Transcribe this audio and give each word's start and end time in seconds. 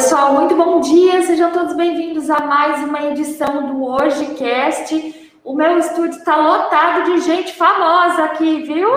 Pessoal, 0.00 0.32
muito 0.32 0.56
bom 0.56 0.80
dia. 0.80 1.20
Sejam 1.20 1.52
todos 1.52 1.74
bem-vindos 1.74 2.30
a 2.30 2.40
mais 2.40 2.82
uma 2.82 3.02
edição 3.08 3.66
do 3.66 3.84
HojeCast. 3.84 5.30
O 5.44 5.54
meu 5.54 5.76
estúdio 5.76 6.18
está 6.18 6.36
lotado 6.36 7.04
de 7.04 7.20
gente 7.20 7.52
famosa 7.52 8.24
aqui, 8.24 8.62
viu? 8.62 8.88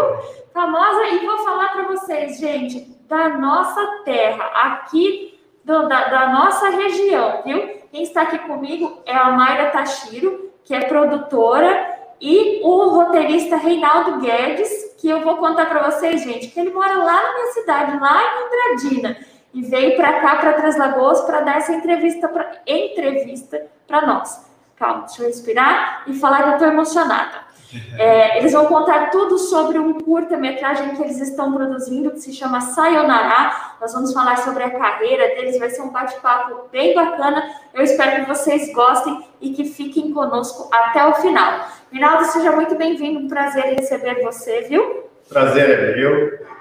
Famosa, 0.54 1.08
e 1.08 1.26
vou 1.26 1.40
falar 1.40 1.74
para 1.74 1.88
vocês, 1.90 2.40
gente, 2.40 2.90
da 3.10 3.28
nossa 3.38 3.86
terra, 4.06 4.46
aqui 4.46 5.38
do, 5.66 5.90
da, 5.90 6.06
da, 6.08 6.28
nossa 6.30 6.70
região, 6.70 7.42
viu? 7.46 7.82
Quem 7.92 8.04
está 8.04 8.22
aqui 8.22 8.40
comigo 8.40 9.02
é 9.06 9.14
a 9.14 9.30
Mayra 9.32 9.72
Tashiro, 9.72 10.54
que 10.64 10.74
é 10.74 10.86
produtora, 10.86 12.00
e 12.22 12.62
o 12.64 12.88
roteirista 12.88 13.58
Reinaldo 13.58 14.22
Guedes, 14.22 14.96
que 14.98 15.10
eu 15.10 15.20
vou 15.20 15.36
contar 15.36 15.66
para 15.66 15.92
vocês, 15.92 16.24
gente, 16.24 16.48
que 16.48 16.58
ele 16.58 16.72
mora 16.72 16.96
lá 16.96 17.24
na 17.24 17.34
minha 17.34 17.52
cidade, 17.52 18.00
lá 18.00 18.22
em 18.24 18.46
Andradina 18.46 19.33
e 19.54 19.62
veio 19.62 19.96
para 19.96 20.20
cá, 20.20 20.38
para 20.38 20.54
Três 20.54 20.78
Lagoas, 20.78 21.22
para 21.22 21.42
dar 21.42 21.58
essa 21.58 21.72
entrevista 21.72 22.28
para 22.28 22.62
entrevista 22.66 23.68
para 23.88 24.06
nós. 24.06 24.46
Calma, 24.76 25.06
deixa 25.06 25.22
eu 25.22 25.28
respirar 25.28 26.04
e 26.08 26.14
falar 26.16 26.44
que 26.44 26.50
eu 26.50 26.54
estou 26.54 26.68
emocionada. 26.68 27.54
É, 27.98 28.38
eles 28.38 28.54
vão 28.54 28.68
contar 28.68 29.10
tudo 29.10 29.38
sobre 29.40 29.80
um 29.80 30.00
curta-metragem 30.00 30.96
que 30.96 31.02
eles 31.02 31.20
estão 31.20 31.52
produzindo, 31.52 32.12
que 32.12 32.20
se 32.20 32.32
chama 32.32 32.62
Sayonara. 32.62 33.76
Nós 33.82 33.94
vamos 33.94 34.14
falar 34.14 34.38
sobre 34.38 34.64
a 34.64 34.70
carreira 34.70 35.36
deles, 35.36 35.58
vai 35.58 35.72
ser 35.72 35.82
um 35.82 35.90
bate-papo 35.90 36.70
bem 36.72 36.94
bacana. 36.94 37.44
Eu 37.74 37.84
espero 37.84 38.22
que 38.22 38.28
vocês 38.28 38.72
gostem 38.74 39.28
e 39.42 39.54
que 39.54 39.66
fiquem 39.66 40.14
conosco 40.14 40.70
até 40.72 41.04
o 41.04 41.16
final. 41.16 41.68
Rinaldo, 41.92 42.26
seja 42.26 42.52
muito 42.52 42.76
bem-vindo, 42.76 43.20
um 43.20 43.28
prazer 43.28 43.64
receber 43.76 44.22
você, 44.22 44.62
viu? 44.62 45.06
Prazer 45.28 45.70
é 45.70 45.96
meu. 45.96 46.53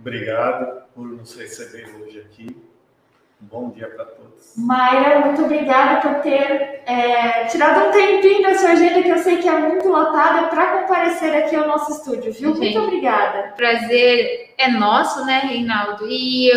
Obrigado 0.00 0.82
por 0.94 1.06
nos 1.06 1.36
receber 1.36 1.88
hoje 2.00 2.20
aqui. 2.20 2.56
Um 3.42 3.46
bom 3.46 3.70
dia 3.70 3.88
para 3.88 4.04
todos. 4.04 4.54
Mayra, 4.56 5.20
muito 5.20 5.44
obrigada 5.44 6.00
por 6.00 6.22
ter 6.22 6.82
é, 6.86 7.44
tirado 7.46 7.88
um 7.88 7.92
tempinho 7.92 8.42
da 8.42 8.56
sua 8.56 8.70
agenda, 8.70 9.02
que 9.02 9.08
eu 9.08 9.18
sei 9.18 9.36
que 9.38 9.48
é 9.48 9.58
muito 9.58 9.88
lotada, 9.88 10.48
para 10.48 10.80
comparecer 10.80 11.36
aqui 11.36 11.54
ao 11.54 11.68
nosso 11.68 11.92
estúdio, 11.92 12.32
viu? 12.32 12.54
Muito 12.54 12.78
obrigada. 12.80 13.54
Prazer 13.56 14.54
é 14.58 14.68
nosso, 14.68 15.24
né, 15.24 15.40
Reinaldo? 15.44 16.06
E, 16.08 16.50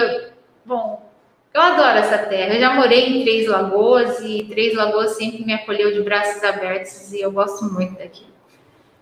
bom, 0.66 1.08
eu 1.54 1.62
adoro 1.62 2.00
essa 2.00 2.18
terra. 2.20 2.56
Eu 2.56 2.60
já 2.60 2.74
morei 2.74 3.10
em 3.10 3.24
Três 3.24 3.48
Lagoas 3.48 4.20
e 4.22 4.44
Três 4.46 4.76
Lagoas 4.76 5.18
sempre 5.18 5.44
me 5.46 5.54
acolheu 5.54 5.94
de 5.94 6.02
braços 6.02 6.44
abertos 6.44 7.12
e 7.12 7.22
eu 7.22 7.32
gosto 7.32 7.66
muito 7.66 7.98
daqui. 7.98 8.31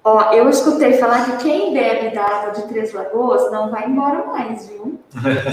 Ó, 0.03 0.31
eu 0.31 0.50
escutei 0.50 0.94
falar 0.94 1.25
que 1.25 1.44
quem 1.44 1.73
bebe 1.73 2.16
da 2.16 2.23
água 2.23 2.52
de 2.52 2.67
Três 2.69 2.94
Lagoas 2.94 3.52
não 3.52 3.69
vai 3.69 3.86
embora 3.86 4.25
mais, 4.25 4.67
viu? 4.69 4.97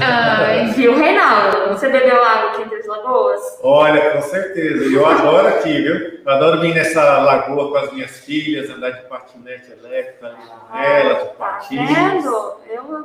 ah, 0.01 0.71
viu, 0.75 0.97
Reinaldo? 0.97 1.69
Você 1.71 1.89
bebeu 1.89 2.23
água 2.23 2.51
aqui 2.51 2.63
em 2.63 2.69
Três 2.69 2.87
Lagoas? 2.87 3.41
Olha, 3.63 4.13
com 4.13 4.23
certeza. 4.23 4.85
Eu 4.85 5.05
adoro 5.05 5.49
aqui, 5.49 5.83
viu? 5.83 6.21
Eu 6.25 6.33
adoro 6.33 6.61
vir 6.61 6.75
nessa 6.75 7.19
lagoa 7.19 7.71
com 7.71 7.77
as 7.77 7.93
minhas 7.93 8.19
filhas, 8.21 8.71
andar 8.71 8.91
de 8.91 9.03
patinete 9.09 9.73
elétrica, 9.73 10.29
ali 10.73 10.87
elas, 10.87 11.23
de 11.23 11.35
patins. 11.35 11.89
Tá 11.89 11.95
vendo? 11.95 12.46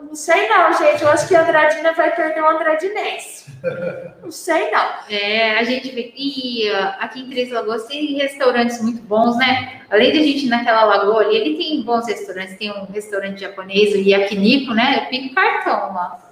Não 0.02 0.16
sei 0.16 0.50
não, 0.50 0.74
gente. 0.74 1.02
Eu 1.02 1.10
acho 1.10 1.28
que 1.28 1.36
a 1.36 1.44
Andradina 1.44 1.94
vai 1.94 2.14
perder 2.16 2.42
o 2.42 2.50
Andradinense. 2.50 3.52
não 4.22 4.32
sei 4.32 4.72
não. 4.72 4.86
É, 5.10 5.60
a 5.60 5.64
gente 5.64 5.90
vê... 5.90 6.14
E 6.16 6.70
aqui 7.00 7.22
em 7.22 7.30
Três 7.30 7.52
Lagoas 7.52 7.86
tem 7.86 8.18
restaurantes 8.18 8.82
muito 8.82 9.02
bons, 9.04 9.38
né? 9.38 9.82
Além 9.90 10.12
de 10.12 10.20
a 10.20 10.24
gente 10.24 10.46
ir 10.46 10.50
naquela 10.50 10.84
lagoa 10.84 11.22
ali, 11.22 11.36
ele 11.36 11.58
tem 11.58 11.82
bons 11.84 12.08
restaurantes. 12.08 12.58
Tem 12.58 12.72
um 12.72 12.86
restaurante 12.86 13.42
japonês, 13.42 13.94
o 13.94 13.98
Yakiniku, 13.98 14.74
né? 14.74 15.04
Eu 15.04 15.10
pico 15.10 15.36
cartão 15.36 15.94
lá. 15.94 16.32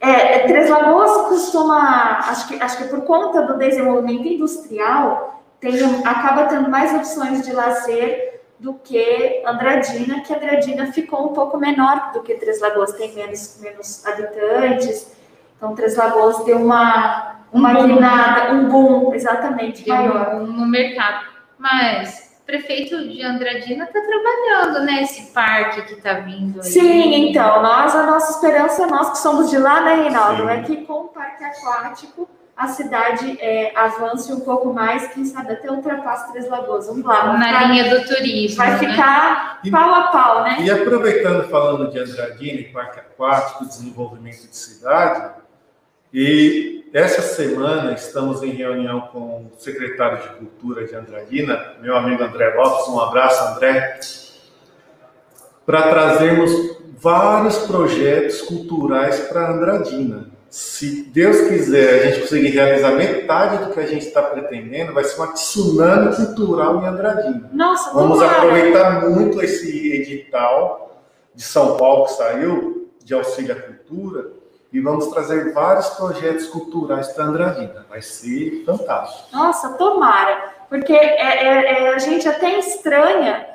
É, 0.00 0.40
Três 0.40 0.68
Lagoas 0.68 1.28
costuma, 1.28 2.18
acho 2.28 2.48
que, 2.48 2.60
acho 2.60 2.76
que 2.76 2.84
por 2.88 3.02
conta 3.02 3.42
do 3.46 3.56
desenvolvimento 3.56 4.26
industrial, 4.26 5.44
tem, 5.60 5.72
acaba 6.04 6.46
tendo 6.46 6.68
mais 6.68 6.92
opções 6.92 7.46
de 7.46 7.52
lazer 7.52 8.31
do 8.62 8.74
que 8.74 9.42
Andradina, 9.44 10.20
que 10.20 10.32
Andradina 10.32 10.92
ficou 10.92 11.30
um 11.30 11.32
pouco 11.32 11.58
menor 11.58 12.12
do 12.12 12.22
que 12.22 12.34
Três 12.34 12.60
Lagoas, 12.60 12.92
tem 12.92 13.12
menos, 13.12 13.58
menos 13.60 14.06
habitantes. 14.06 15.12
Então, 15.56 15.74
Três 15.74 15.96
Lagoas 15.96 16.44
deu 16.44 16.58
uma, 16.58 17.40
uma 17.52 17.80
um 17.80 17.86
guinada, 17.88 18.54
um 18.54 18.68
boom, 18.68 19.14
exatamente, 19.14 19.86
maior. 19.88 20.36
no 20.36 20.64
mercado. 20.64 21.26
Mas 21.58 22.40
prefeito 22.46 23.08
de 23.08 23.22
Andradina 23.22 23.84
está 23.84 24.00
trabalhando 24.00 24.84
nesse 24.84 25.22
né, 25.22 25.28
parque 25.34 25.82
que 25.82 25.94
está 25.94 26.14
vindo 26.20 26.60
aí. 26.60 26.64
Sim, 26.64 27.30
então, 27.30 27.62
nós, 27.62 27.94
a 27.96 28.06
nossa 28.06 28.32
esperança, 28.32 28.86
nós 28.86 29.10
que 29.10 29.18
somos 29.18 29.50
de 29.50 29.58
lá, 29.58 29.80
né, 29.80 29.94
Reinaldo, 29.94 30.42
Sim. 30.42 30.50
é 30.50 30.62
que 30.62 30.76
com 30.84 31.00
o 31.00 31.08
parque 31.08 31.42
aquático 31.42 32.28
a 32.56 32.68
cidade 32.68 33.38
é, 33.40 33.72
avance 33.76 34.32
um 34.32 34.40
pouco 34.40 34.72
mais, 34.72 35.08
quem 35.08 35.24
sabe 35.24 35.52
até 35.52 35.70
ultrapasse 35.70 36.30
Três 36.32 36.48
Lagoas. 36.48 36.86
Vamos 36.86 37.04
lá. 37.04 37.22
Vamos 37.22 37.40
Na 37.40 37.46
ficar, 37.46 37.64
linha 37.64 37.90
do 37.90 38.06
turismo. 38.06 38.56
Vai 38.56 38.70
né? 38.70 38.78
ficar 38.78 39.60
pau 39.70 39.94
a 39.94 40.02
pau, 40.08 40.42
né? 40.44 40.58
E 40.60 40.70
aproveitando, 40.70 41.48
falando 41.48 41.90
de 41.90 41.98
Andradina 41.98 42.60
e 42.60 42.64
parque 42.64 43.00
aquático, 43.00 43.66
desenvolvimento 43.66 44.48
de 44.48 44.56
cidade, 44.56 45.42
e 46.12 46.84
essa 46.92 47.22
semana 47.22 47.94
estamos 47.94 48.42
em 48.42 48.50
reunião 48.50 49.00
com 49.12 49.46
o 49.46 49.52
secretário 49.58 50.18
de 50.18 50.28
Cultura 50.36 50.86
de 50.86 50.94
Andradina, 50.94 51.76
meu 51.80 51.96
amigo 51.96 52.22
André 52.22 52.54
Lopes, 52.54 52.86
um 52.88 53.00
abraço, 53.00 53.42
André, 53.54 53.98
para 55.64 55.88
trazermos 55.88 56.50
vários 56.98 57.56
projetos 57.66 58.42
culturais 58.42 59.20
para 59.20 59.52
Andradina. 59.52 60.31
Se 60.52 61.04
Deus 61.04 61.48
quiser, 61.48 61.94
a 61.94 62.06
gente 62.10 62.20
conseguir 62.20 62.50
realizar 62.50 62.90
metade 62.90 63.64
do 63.64 63.72
que 63.72 63.80
a 63.80 63.86
gente 63.86 64.06
está 64.06 64.20
pretendendo, 64.20 64.92
vai 64.92 65.02
ser 65.02 65.16
uma 65.16 65.32
tsunami 65.32 66.14
cultural 66.14 66.82
em 66.82 66.86
Andradina. 66.86 67.48
Nossa, 67.54 67.90
Vamos 67.94 68.20
aproveitar 68.20 69.08
muito 69.08 69.40
esse 69.40 69.94
edital 69.94 71.00
de 71.34 71.42
São 71.42 71.78
Paulo 71.78 72.04
que 72.04 72.12
saiu, 72.12 72.90
de 73.02 73.14
auxílio 73.14 73.56
à 73.56 73.60
cultura, 73.62 74.30
e 74.70 74.78
vamos 74.78 75.06
trazer 75.06 75.54
vários 75.54 75.88
projetos 75.88 76.46
culturais 76.48 77.08
para 77.08 77.24
Andradina. 77.24 77.86
Vai 77.88 78.02
ser 78.02 78.62
fantástico. 78.66 79.34
Nossa, 79.34 79.70
tomara, 79.70 80.52
porque 80.68 80.92
é, 80.92 81.46
é, 81.46 81.84
é, 81.84 81.94
a 81.94 81.98
gente 81.98 82.28
até 82.28 82.58
estranha 82.58 83.46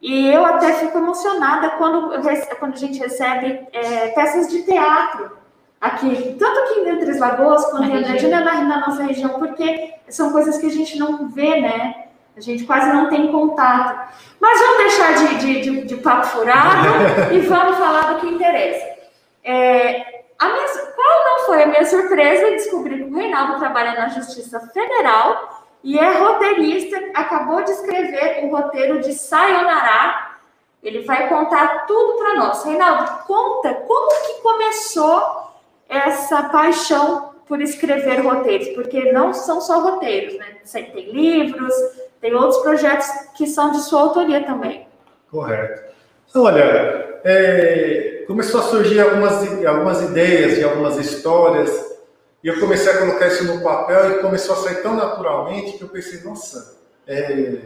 e 0.00 0.26
eu 0.32 0.42
até 0.42 0.72
fico 0.72 0.96
emocionada 0.96 1.72
quando, 1.72 2.18
quando 2.58 2.72
a 2.72 2.78
gente 2.78 2.98
recebe 2.98 3.68
é, 3.74 4.08
peças 4.08 4.48
de 4.48 4.62
teatro 4.62 5.44
aqui, 5.80 6.36
tanto 6.38 6.60
aqui 6.60 6.80
em 6.80 6.98
Três 6.98 7.18
Lagoas 7.18 7.64
quanto 7.66 7.88
em 7.88 7.96
Andradina 7.96 8.40
na, 8.40 8.60
na 8.62 8.86
nossa 8.86 9.02
região, 9.02 9.30
porque 9.30 9.94
são 10.08 10.32
coisas 10.32 10.58
que 10.58 10.66
a 10.66 10.70
gente 10.70 10.98
não 10.98 11.28
vê, 11.28 11.60
né? 11.60 12.06
A 12.36 12.40
gente 12.40 12.64
quase 12.64 12.92
não 12.92 13.08
tem 13.08 13.32
contato. 13.32 14.14
Mas 14.38 14.60
vamos 14.60 14.78
deixar 14.78 15.14
de, 15.14 15.34
de, 15.38 15.60
de, 15.62 15.84
de 15.86 15.96
papo 15.96 16.26
furado 16.26 16.88
e 17.32 17.40
vamos 17.40 17.78
falar 17.78 18.12
do 18.12 18.20
que 18.20 18.26
interessa. 18.26 18.84
É, 19.42 20.24
a 20.38 20.48
minha, 20.48 20.66
qual 20.94 21.24
não 21.24 21.46
foi 21.46 21.62
a 21.62 21.66
minha 21.66 21.86
surpresa 21.86 22.50
descobrir 22.50 23.04
que 23.04 23.10
o 23.10 23.16
Reinaldo 23.16 23.58
trabalha 23.58 23.94
na 23.94 24.08
Justiça 24.08 24.60
Federal 24.68 25.64
e 25.82 25.98
é 25.98 26.18
roteirista, 26.18 26.96
acabou 27.14 27.62
de 27.62 27.70
escrever 27.70 28.44
o 28.44 28.50
roteiro 28.50 29.00
de 29.00 29.14
Sayonara. 29.14 30.36
Ele 30.82 31.04
vai 31.04 31.28
contar 31.28 31.86
tudo 31.86 32.18
para 32.18 32.34
nós. 32.34 32.64
Reinaldo, 32.64 33.24
conta 33.26 33.74
como 33.74 34.26
que 34.26 34.42
começou 34.42 35.45
essa 35.88 36.44
paixão 36.44 37.34
por 37.46 37.60
escrever 37.60 38.20
roteiros, 38.20 38.68
porque 38.68 39.12
não 39.12 39.32
são 39.32 39.60
só 39.60 39.80
roteiros, 39.80 40.36
né? 40.36 40.56
Tem 40.72 41.10
livros, 41.12 41.72
tem 42.20 42.34
outros 42.34 42.60
projetos 42.62 43.06
que 43.36 43.46
são 43.46 43.70
de 43.70 43.80
sua 43.82 44.00
autoria 44.00 44.44
também. 44.44 44.86
Correto. 45.30 45.94
Olha, 46.34 47.20
é, 47.24 48.24
começou 48.26 48.60
a 48.60 48.64
surgir 48.64 49.00
algumas, 49.00 49.64
algumas 49.64 50.02
ideias 50.02 50.58
e 50.58 50.64
algumas 50.64 50.96
histórias, 50.98 51.70
e 52.42 52.48
eu 52.48 52.60
comecei 52.60 52.92
a 52.92 52.98
colocar 52.98 53.28
isso 53.28 53.44
no 53.44 53.62
papel 53.62 54.12
e 54.12 54.22
começou 54.22 54.54
a 54.54 54.58
sair 54.58 54.82
tão 54.82 54.94
naturalmente 54.94 55.78
que 55.78 55.82
eu 55.82 55.88
pensei, 55.88 56.20
nossa, 56.22 56.76
é, 57.06 57.58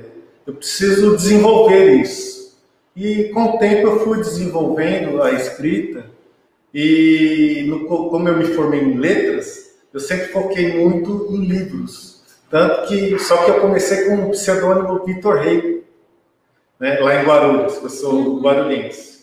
eu 0.47 0.55
preciso 0.55 1.17
desenvolver 1.17 1.95
isso. 1.97 2.59
E 2.95 3.31
com 3.35 3.45
o 3.45 3.59
tempo 3.59 3.89
eu 3.89 4.01
fui 4.01 4.19
desenvolvendo 4.19 5.23
a 5.23 5.33
escrita, 5.33 6.07
e 6.73 7.65
no, 7.69 7.87
como 7.87 8.29
eu 8.29 8.37
me 8.37 8.45
formei 8.47 8.81
em 8.81 8.97
letras, 8.97 9.77
eu 9.93 10.01
sempre 10.01 10.29
foquei 10.29 10.79
muito 10.79 11.29
em 11.31 11.45
livros. 11.45 12.23
Tanto 12.49 12.89
que, 12.89 13.19
só 13.19 13.45
que 13.45 13.51
eu 13.51 13.61
comecei 13.61 14.07
com 14.07 14.27
o 14.27 14.31
pseudônimo 14.31 15.05
Vitor 15.05 15.37
Rei, 15.37 15.85
né, 16.79 16.99
lá 17.01 17.21
em 17.21 17.25
Guarulhos, 17.25 17.81
eu 17.83 17.91
sou 17.91 18.41
guarulhense. 18.41 19.21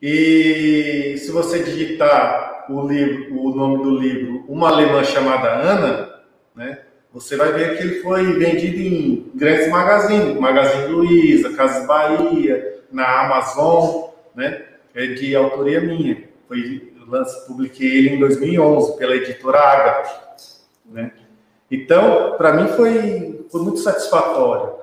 E 0.00 1.16
se 1.18 1.30
você 1.30 1.62
digitar 1.62 2.66
o, 2.68 2.86
livro, 2.86 3.40
o 3.40 3.54
nome 3.54 3.82
do 3.82 3.98
livro 3.98 4.44
Uma 4.48 4.68
Alemã 4.68 5.04
Chamada 5.04 5.48
Ana, 5.48 6.20
né, 6.54 6.80
você 7.12 7.36
vai 7.36 7.52
ver 7.52 7.76
que 7.76 7.82
ele 7.84 8.00
foi 8.00 8.24
vendido 8.34 8.80
em 8.80 9.30
grandes 9.34 9.68
magazines, 9.68 10.38
Magazine 10.38 10.86
Luiza, 10.88 11.54
Casas 11.54 11.86
Bahia, 11.86 12.82
na 12.90 13.20
Amazon, 13.24 14.10
né, 14.34 14.64
é 14.94 15.06
de 15.06 15.34
autoria 15.34 15.80
minha. 15.80 16.33
Foi, 16.46 16.92
eu 16.98 17.46
publiquei 17.46 17.98
ele 17.98 18.10
em 18.10 18.18
2011 18.18 18.96
pela 18.96 19.16
editora 19.16 19.58
Agatha. 19.58 20.36
né? 20.86 21.12
Então, 21.70 22.34
para 22.36 22.52
mim 22.52 22.68
foi, 22.68 23.46
foi 23.50 23.62
muito 23.62 23.80
satisfatório. 23.80 24.74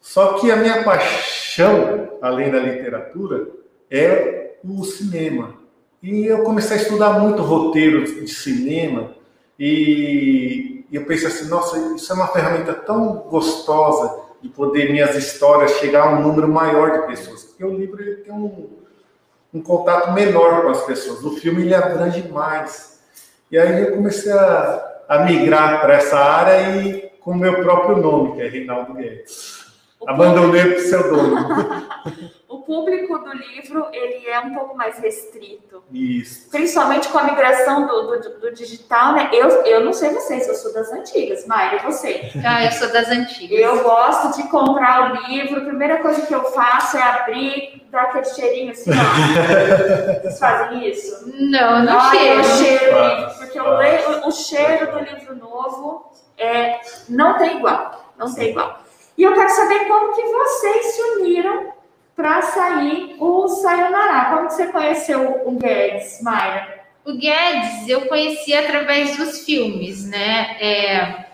Só 0.00 0.34
que 0.34 0.50
a 0.50 0.56
minha 0.56 0.84
paixão, 0.84 2.08
além 2.22 2.50
da 2.50 2.58
literatura, 2.58 3.48
é 3.90 4.56
o 4.64 4.84
cinema. 4.84 5.54
E 6.02 6.26
eu 6.26 6.42
comecei 6.42 6.76
a 6.76 6.80
estudar 6.80 7.18
muito 7.18 7.42
roteiro 7.42 8.04
de 8.04 8.28
cinema 8.28 9.12
e 9.58 10.84
eu 10.92 11.04
pensei 11.04 11.26
assim, 11.26 11.48
nossa, 11.48 11.76
isso 11.96 12.12
é 12.12 12.14
uma 12.14 12.28
ferramenta 12.28 12.72
tão 12.72 13.14
gostosa 13.28 14.28
de 14.40 14.48
poder 14.48 14.92
minhas 14.92 15.16
histórias 15.16 15.72
chegar 15.72 16.04
a 16.04 16.16
um 16.16 16.22
número 16.22 16.48
maior 16.48 16.92
de 16.92 17.06
pessoas. 17.08 17.42
Porque 17.44 17.64
o 17.64 17.76
livro 17.76 18.00
ele 18.00 18.16
tem 18.16 18.32
um, 18.32 18.77
um 19.52 19.62
contato 19.62 20.12
menor 20.12 20.62
com 20.62 20.68
as 20.68 20.84
pessoas. 20.84 21.24
O 21.24 21.36
filme 21.36 21.62
ele 21.62 21.74
abrange 21.74 22.26
mais. 22.28 23.00
E 23.50 23.58
aí 23.58 23.82
eu 23.82 23.92
comecei 23.96 24.32
a, 24.32 25.02
a 25.08 25.18
migrar 25.24 25.80
para 25.80 25.94
essa 25.94 26.18
área 26.18 26.76
e 26.76 27.08
com 27.20 27.32
o 27.32 27.36
meu 27.36 27.62
próprio 27.62 27.96
nome, 27.96 28.36
que 28.36 28.42
é 28.42 28.48
Reinaldo 28.48 28.94
Guedes. 28.94 29.67
Abandonei 30.06 30.62
o 30.62 30.74
pseudônimo. 30.76 31.48
o 32.48 32.58
público 32.62 33.18
do 33.18 33.32
livro 33.32 33.88
ele 33.92 34.26
é 34.26 34.38
um 34.40 34.54
pouco 34.54 34.76
mais 34.76 34.98
restrito. 34.98 35.82
Isso. 35.92 36.48
Principalmente 36.50 37.08
com 37.08 37.18
a 37.18 37.24
migração 37.24 37.86
do, 37.86 38.18
do, 38.18 38.40
do, 38.40 38.54
digital, 38.54 39.14
né? 39.14 39.30
Eu, 39.32 39.48
eu 39.64 39.84
não 39.84 39.92
sei 39.92 40.10
vocês, 40.10 40.46
eu 40.46 40.54
sou 40.54 40.72
das 40.72 40.92
antigas, 40.92 41.46
Maia, 41.46 41.80
você? 41.82 42.30
Ah, 42.44 42.64
eu 42.64 42.72
sou 42.72 42.92
das 42.92 43.08
antigas. 43.08 43.58
Eu 43.58 43.82
gosto 43.82 44.40
de 44.40 44.48
comprar 44.48 45.12
o 45.12 45.28
livro, 45.28 45.60
a 45.60 45.64
primeira 45.64 45.98
coisa 45.98 46.24
que 46.26 46.34
eu 46.34 46.44
faço 46.52 46.96
é 46.96 47.02
abrir, 47.02 47.86
dar 47.90 48.02
aquele 48.02 48.26
cheirinho 48.26 48.70
assim, 48.70 48.90
ó. 48.90 48.94
Vocês 50.22 50.38
fazem 50.38 50.88
isso? 50.88 51.32
Não, 51.34 51.84
não 51.84 51.98
ah, 51.98 52.10
cheiro. 52.10 52.40
Eu 52.40 52.44
cheiro 52.44 52.96
o 52.96 53.08
livro, 53.08 53.34
porque 53.38 53.58
eu 53.58 53.76
leio, 53.76 54.26
o 54.26 54.30
cheiro 54.30 54.92
do 54.92 54.98
livro 55.00 55.36
novo 55.36 56.12
é, 56.36 56.80
não 57.08 57.36
tem 57.36 57.58
igual, 57.58 58.12
não 58.16 58.32
tem 58.32 58.50
igual. 58.50 58.87
E 59.18 59.22
eu 59.24 59.34
quero 59.34 59.50
saber 59.50 59.86
como 59.86 60.14
que 60.14 60.22
vocês 60.22 60.86
se 60.86 61.02
uniram 61.02 61.72
para 62.14 62.40
sair 62.40 63.16
o 63.18 63.48
Sayonara. 63.48 64.30
Como 64.30 64.46
que 64.46 64.54
você 64.54 64.66
conheceu 64.68 65.42
o 65.44 65.50
Guedes, 65.52 66.22
Mayra? 66.22 66.84
O 67.04 67.14
Guedes 67.14 67.88
eu 67.88 68.06
conheci 68.06 68.54
através 68.54 69.16
dos 69.16 69.40
filmes, 69.44 70.08
né? 70.08 70.56
É, 70.60 71.24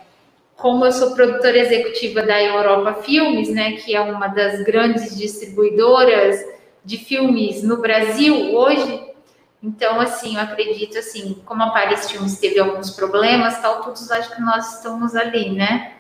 como 0.57 0.87
eu 0.87 0.93
sou 0.93 1.15
produtora 1.15 1.59
executiva 1.59 2.23
da 2.23 2.43
Europa 2.43 3.03
Filmes, 3.03 3.51
né, 3.51 3.73
que 3.73 3.95
é 3.95 4.01
uma 4.01 4.29
das 4.29 4.63
grandes 4.63 5.17
distribuidoras 5.17 6.43
de 6.85 6.97
filmes 6.97 7.63
no 7.63 7.79
Brasil 7.79 8.55
hoje, 8.55 9.15
então, 9.63 9.99
assim, 9.99 10.37
eu 10.37 10.43
acredito, 10.43 10.99
assim, 10.99 11.43
como 11.47 11.63
a 11.63 11.71
Paris 11.71 12.11
Filmes 12.11 12.39
teve 12.39 12.61
alguns 12.61 12.91
problemas, 12.91 13.59
tal, 13.63 13.83
todos 13.83 14.11
acho 14.11 14.35
que 14.35 14.43
nós 14.43 14.75
estamos 14.75 15.17
ali, 15.17 15.51
né? 15.51 15.95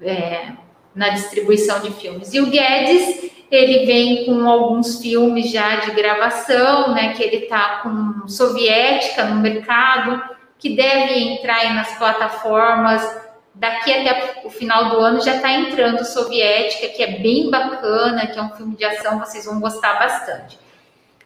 É, 0.00 0.52
na 0.94 1.10
distribuição 1.10 1.80
de 1.80 1.90
filmes. 1.92 2.32
E 2.32 2.40
o 2.40 2.46
Guedes, 2.46 3.30
ele 3.50 3.86
vem 3.86 4.24
com 4.26 4.48
alguns 4.48 5.00
filmes 5.00 5.50
já 5.50 5.76
de 5.76 5.90
gravação, 5.92 6.94
né, 6.94 7.14
que 7.14 7.22
ele 7.22 7.46
tá 7.46 7.80
com 7.82 8.28
soviética 8.28 9.24
no 9.24 9.40
mercado, 9.40 10.22
que 10.58 10.76
deve 10.76 11.18
entrar 11.18 11.56
aí 11.56 11.72
nas 11.72 11.96
plataformas 11.98 13.22
daqui 13.54 13.92
até 13.92 14.40
o 14.44 14.50
final 14.50 14.90
do 14.90 14.96
ano 14.96 15.20
já 15.20 15.36
está 15.36 15.52
entrando 15.52 16.04
soviética, 16.04 16.88
que 16.88 17.02
é 17.02 17.18
bem 17.18 17.50
bacana, 17.50 18.26
que 18.26 18.38
é 18.38 18.42
um 18.42 18.50
filme 18.50 18.76
de 18.76 18.84
ação, 18.84 19.18
vocês 19.18 19.44
vão 19.44 19.60
gostar 19.60 19.98
bastante. 19.98 20.58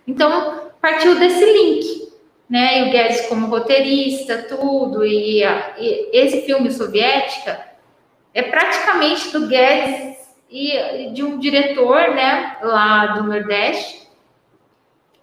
Então, 0.06 0.70
partiu 0.80 1.18
desse 1.18 1.44
link, 1.44 2.12
né? 2.48 2.80
E 2.80 2.88
o 2.88 2.92
Guedes 2.92 3.26
como 3.26 3.46
roteirista, 3.46 4.44
tudo, 4.48 5.04
e, 5.04 5.42
e 5.42 6.10
esse 6.12 6.42
filme 6.42 6.70
soviética 6.70 7.60
é 8.36 8.42
praticamente 8.42 9.32
do 9.32 9.48
Guedes 9.48 10.18
e 10.50 11.10
de 11.14 11.24
um 11.24 11.38
diretor, 11.38 12.14
né, 12.14 12.58
lá 12.60 13.06
do 13.06 13.24
Nordeste. 13.24 14.06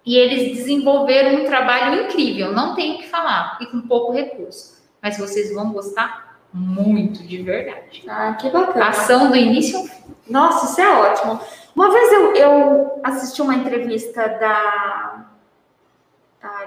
E 0.04 0.16
eles 0.16 0.56
desenvolveram 0.56 1.40
um 1.40 1.44
trabalho 1.44 2.02
incrível, 2.02 2.52
não 2.52 2.74
tenho 2.74 2.96
o 2.96 2.98
que 2.98 3.08
falar, 3.08 3.56
e 3.60 3.66
com 3.66 3.80
pouco 3.82 4.12
recurso. 4.12 4.82
Mas 5.00 5.16
vocês 5.16 5.54
vão 5.54 5.72
gostar 5.72 6.40
muito, 6.52 7.22
de 7.22 7.40
verdade. 7.40 8.02
Ah, 8.08 8.34
que 8.34 8.50
bacana. 8.50 8.88
Ação 8.88 9.30
do 9.30 9.36
início 9.36 9.78
ao 9.78 9.84
fim. 9.84 10.14
Nossa, 10.28 10.72
isso 10.72 10.80
é 10.80 10.88
ótimo. 10.88 11.40
Uma 11.74 11.92
vez 11.92 12.12
eu, 12.12 12.34
eu 12.34 13.00
assisti 13.04 13.40
uma 13.40 13.54
entrevista 13.54 14.28
da 14.28 15.26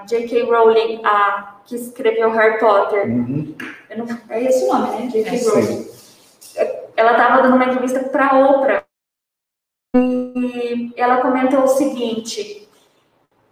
J.K. 0.06 0.44
Rowling, 0.44 1.02
a, 1.04 1.58
que 1.66 1.76
escreveu 1.76 2.30
Harry 2.30 2.58
Potter. 2.58 3.06
Uhum. 3.06 3.54
Não, 3.96 4.06
é 4.30 4.44
esse 4.44 4.64
o 4.64 4.72
nome, 4.72 4.96
né? 4.96 5.06
J.K. 5.08 5.36
É, 5.36 5.50
Rowling 5.50 5.97
ela 6.98 7.12
estava 7.12 7.42
dando 7.42 7.54
uma 7.54 7.64
entrevista 7.64 8.00
para 8.08 8.36
Oprah 8.36 8.84
e 9.94 10.92
ela 10.96 11.20
comentou 11.20 11.62
o 11.62 11.68
seguinte: 11.68 12.68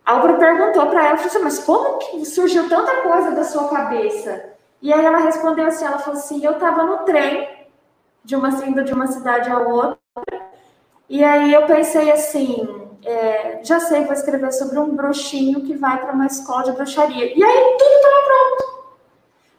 a 0.05 0.17
Oprah 0.17 0.37
perguntou 0.37 0.87
para 0.89 1.07
ela, 1.07 1.15
assim, 1.15 1.39
mas 1.39 1.61
como 1.61 1.99
que 1.99 2.25
surgiu 2.25 2.69
tanta 2.69 3.03
coisa 3.03 3.31
da 3.31 3.45
sua 3.45 3.69
cabeça? 3.69 4.53
E 4.83 4.93
aí 4.93 5.05
ela 5.05 5.19
respondeu 5.19 5.65
assim, 5.67 5.85
ela 5.85 6.01
falou 6.01 6.19
assim, 6.19 6.45
eu 6.45 6.53
estava 6.53 6.83
no 6.83 6.99
trem 7.05 7.49
de 8.25 8.35
uma 8.35 8.49
indo 8.67 8.83
de 8.83 8.93
uma 8.93 9.07
cidade 9.07 9.49
a 9.49 9.59
outra 9.61 9.97
e 11.09 11.23
aí 11.23 11.53
eu 11.53 11.67
pensei 11.67 12.11
assim, 12.11 12.89
é, 13.05 13.61
já 13.63 13.79
sei, 13.79 14.05
vou 14.05 14.13
escrever 14.13 14.53
sobre 14.53 14.81
um 14.81 14.97
bruxinho 14.97 15.63
que 15.63 15.77
vai 15.77 16.01
para 16.01 16.13
uma 16.13 16.27
escola 16.27 16.65
de 16.65 16.73
bruxaria. 16.73 17.27
E 17.27 17.45
aí 17.45 17.77
tudo 17.79 17.95
estava 17.95 18.25
pronto. 18.25 18.87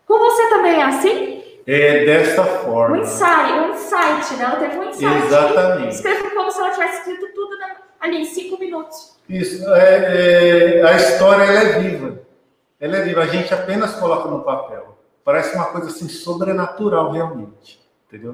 Com 0.06 0.20
você 0.20 0.50
também 0.50 0.82
é 0.82 0.84
assim? 0.84 1.38
É 1.68 2.06
desta 2.06 2.46
forma. 2.46 2.98
Um 2.98 3.02
insight, 3.02 3.52
um 3.52 3.74
insight, 3.74 4.34
né? 4.38 4.44
Ela 4.46 4.56
teve 4.56 4.78
um 4.78 4.90
insight. 4.90 5.26
Exatamente. 5.26 5.96
Escreveu 5.96 6.32
como 6.32 6.50
se 6.50 6.60
ela 6.60 6.70
tivesse 6.70 6.98
escrito 7.00 7.34
tudo 7.36 7.58
ali 8.00 8.22
em 8.22 8.26
cinco 8.26 8.58
minutos. 8.58 9.18
Isso. 9.28 9.68
É, 9.74 10.80
é, 10.80 10.84
a 10.84 10.96
história 10.96 11.44
ela 11.44 11.60
é 11.60 11.80
viva. 11.80 12.22
Ela 12.80 12.98
é 12.98 13.02
viva. 13.02 13.22
A 13.22 13.28
gente 13.28 13.54
apenas 13.54 13.96
coloca 13.96 14.30
no 14.30 14.44
papel. 14.44 14.98
Parece 15.26 15.56
uma 15.56 15.66
coisa 15.66 15.88
assim 15.88 16.08
sobrenatural 16.08 17.12
realmente, 17.12 17.82
entendeu? 18.08 18.34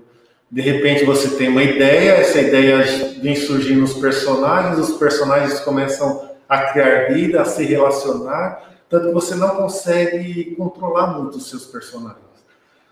De 0.51 0.61
repente 0.61 1.03
você 1.03 1.35
tem 1.35 1.49
uma 1.49 1.63
ideia, 1.63 2.11
essa 2.11 2.39
ideia 2.39 2.83
vem 3.19 3.35
surgindo 3.35 3.81
nos 3.81 3.95
personagens, 3.95 4.77
os 4.77 4.97
personagens 4.97 5.59
começam 5.61 6.29
a 6.47 6.65
criar 6.65 7.11
vida, 7.11 7.41
a 7.41 7.45
se 7.45 7.63
relacionar, 7.63 8.75
tanto 8.87 9.07
que 9.07 9.13
você 9.13 9.33
não 9.33 9.55
consegue 9.55 10.55
controlar 10.55 11.07
muito 11.17 11.39
os 11.39 11.49
seus 11.49 11.65
personagens. 11.65 12.32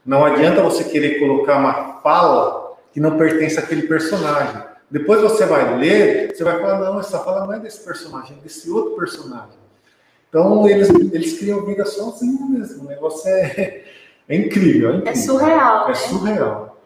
Não 0.05 0.25
adianta 0.25 0.63
você 0.63 0.84
querer 0.84 1.20
colocar 1.20 1.58
uma 1.58 2.00
fala 2.01 2.74
que 2.91 3.00
não 3.00 3.17
pertence 3.17 3.60
àquele 3.60 3.84
personagem. 3.84 4.62
Depois 4.89 5.22
você 5.22 5.46
vai 5.46 5.77
ler, 5.77 6.36
você 6.36 6.43
vai 6.43 6.60
falar, 6.60 6.79
não, 6.79 7.00
essa 7.00 7.20
fala 7.20 7.46
não 7.46 7.53
é 7.53 7.60
desse 7.60 7.86
personagem, 7.86 8.38
é 8.38 8.41
desse 8.41 8.70
outro 8.70 8.96
personagem. 8.98 9.62
Então, 10.27 10.67
eles, 10.67 10.89
eles 10.89 11.38
criam 11.38 11.65
vida 11.65 11.86
sozinhos 11.86 12.50
mesmo. 12.50 12.86
O 12.86 12.88
negócio 12.88 13.29
é, 13.29 13.84
é 14.27 14.36
incrível, 14.36 14.91
é 14.91 14.96
incrível. 14.98 15.03
É 15.05 15.15
surreal. 15.15 15.86
É 15.86 15.88
né? 15.89 15.93
surreal. 15.93 16.77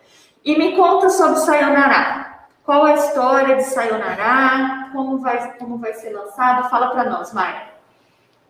E 0.44 0.58
me 0.58 0.76
conta 0.76 1.10
sobre 1.10 1.40
Sayonara. 1.40 2.26
Qual 2.64 2.84
a 2.84 2.94
história 2.94 3.56
de 3.56 3.64
Sayonara? 3.64 4.90
Como 4.92 5.20
vai, 5.20 5.58
como 5.58 5.78
vai 5.78 5.94
ser 5.94 6.10
lançado? 6.10 6.70
Fala 6.70 6.90
para 6.90 7.10
nós, 7.10 7.34
Maia. 7.34 7.70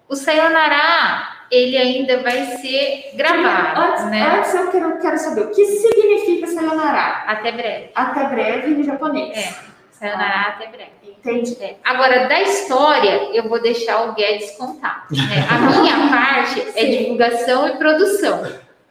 O 0.07 0.15
Sayonara 0.15 1.34
ele 1.51 1.77
ainda 1.77 2.21
vai 2.21 2.45
ser 2.57 3.11
gravado, 3.15 3.81
antes, 3.81 4.05
né? 4.05 4.37
Antes 4.37 4.53
eu 4.53 4.71
quero, 4.71 4.99
quero 4.99 5.17
saber 5.17 5.41
o 5.41 5.51
que 5.51 5.65
significa 5.65 6.47
sayonara. 6.47 7.23
Até 7.27 7.51
breve. 7.51 7.89
Até 7.95 8.23
breve 8.27 8.71
em 8.71 8.83
japonês. 8.83 9.37
É, 9.37 9.53
sayonara 9.91 10.33
ah, 10.35 10.49
até 10.49 10.67
breve. 10.67 10.91
Entendi. 11.03 11.57
É. 11.59 11.75
Agora, 11.83 12.27
da 12.27 12.41
história, 12.41 13.29
eu 13.33 13.49
vou 13.49 13.59
deixar 13.59 14.07
o 14.07 14.13
Guedes 14.13 14.51
contar. 14.51 15.07
Né? 15.09 15.47
A 15.49 15.57
minha 15.57 16.09
parte 16.09 16.63
é 16.75 16.85
divulgação 16.85 17.67
e 17.67 17.77
produção. 17.77 18.43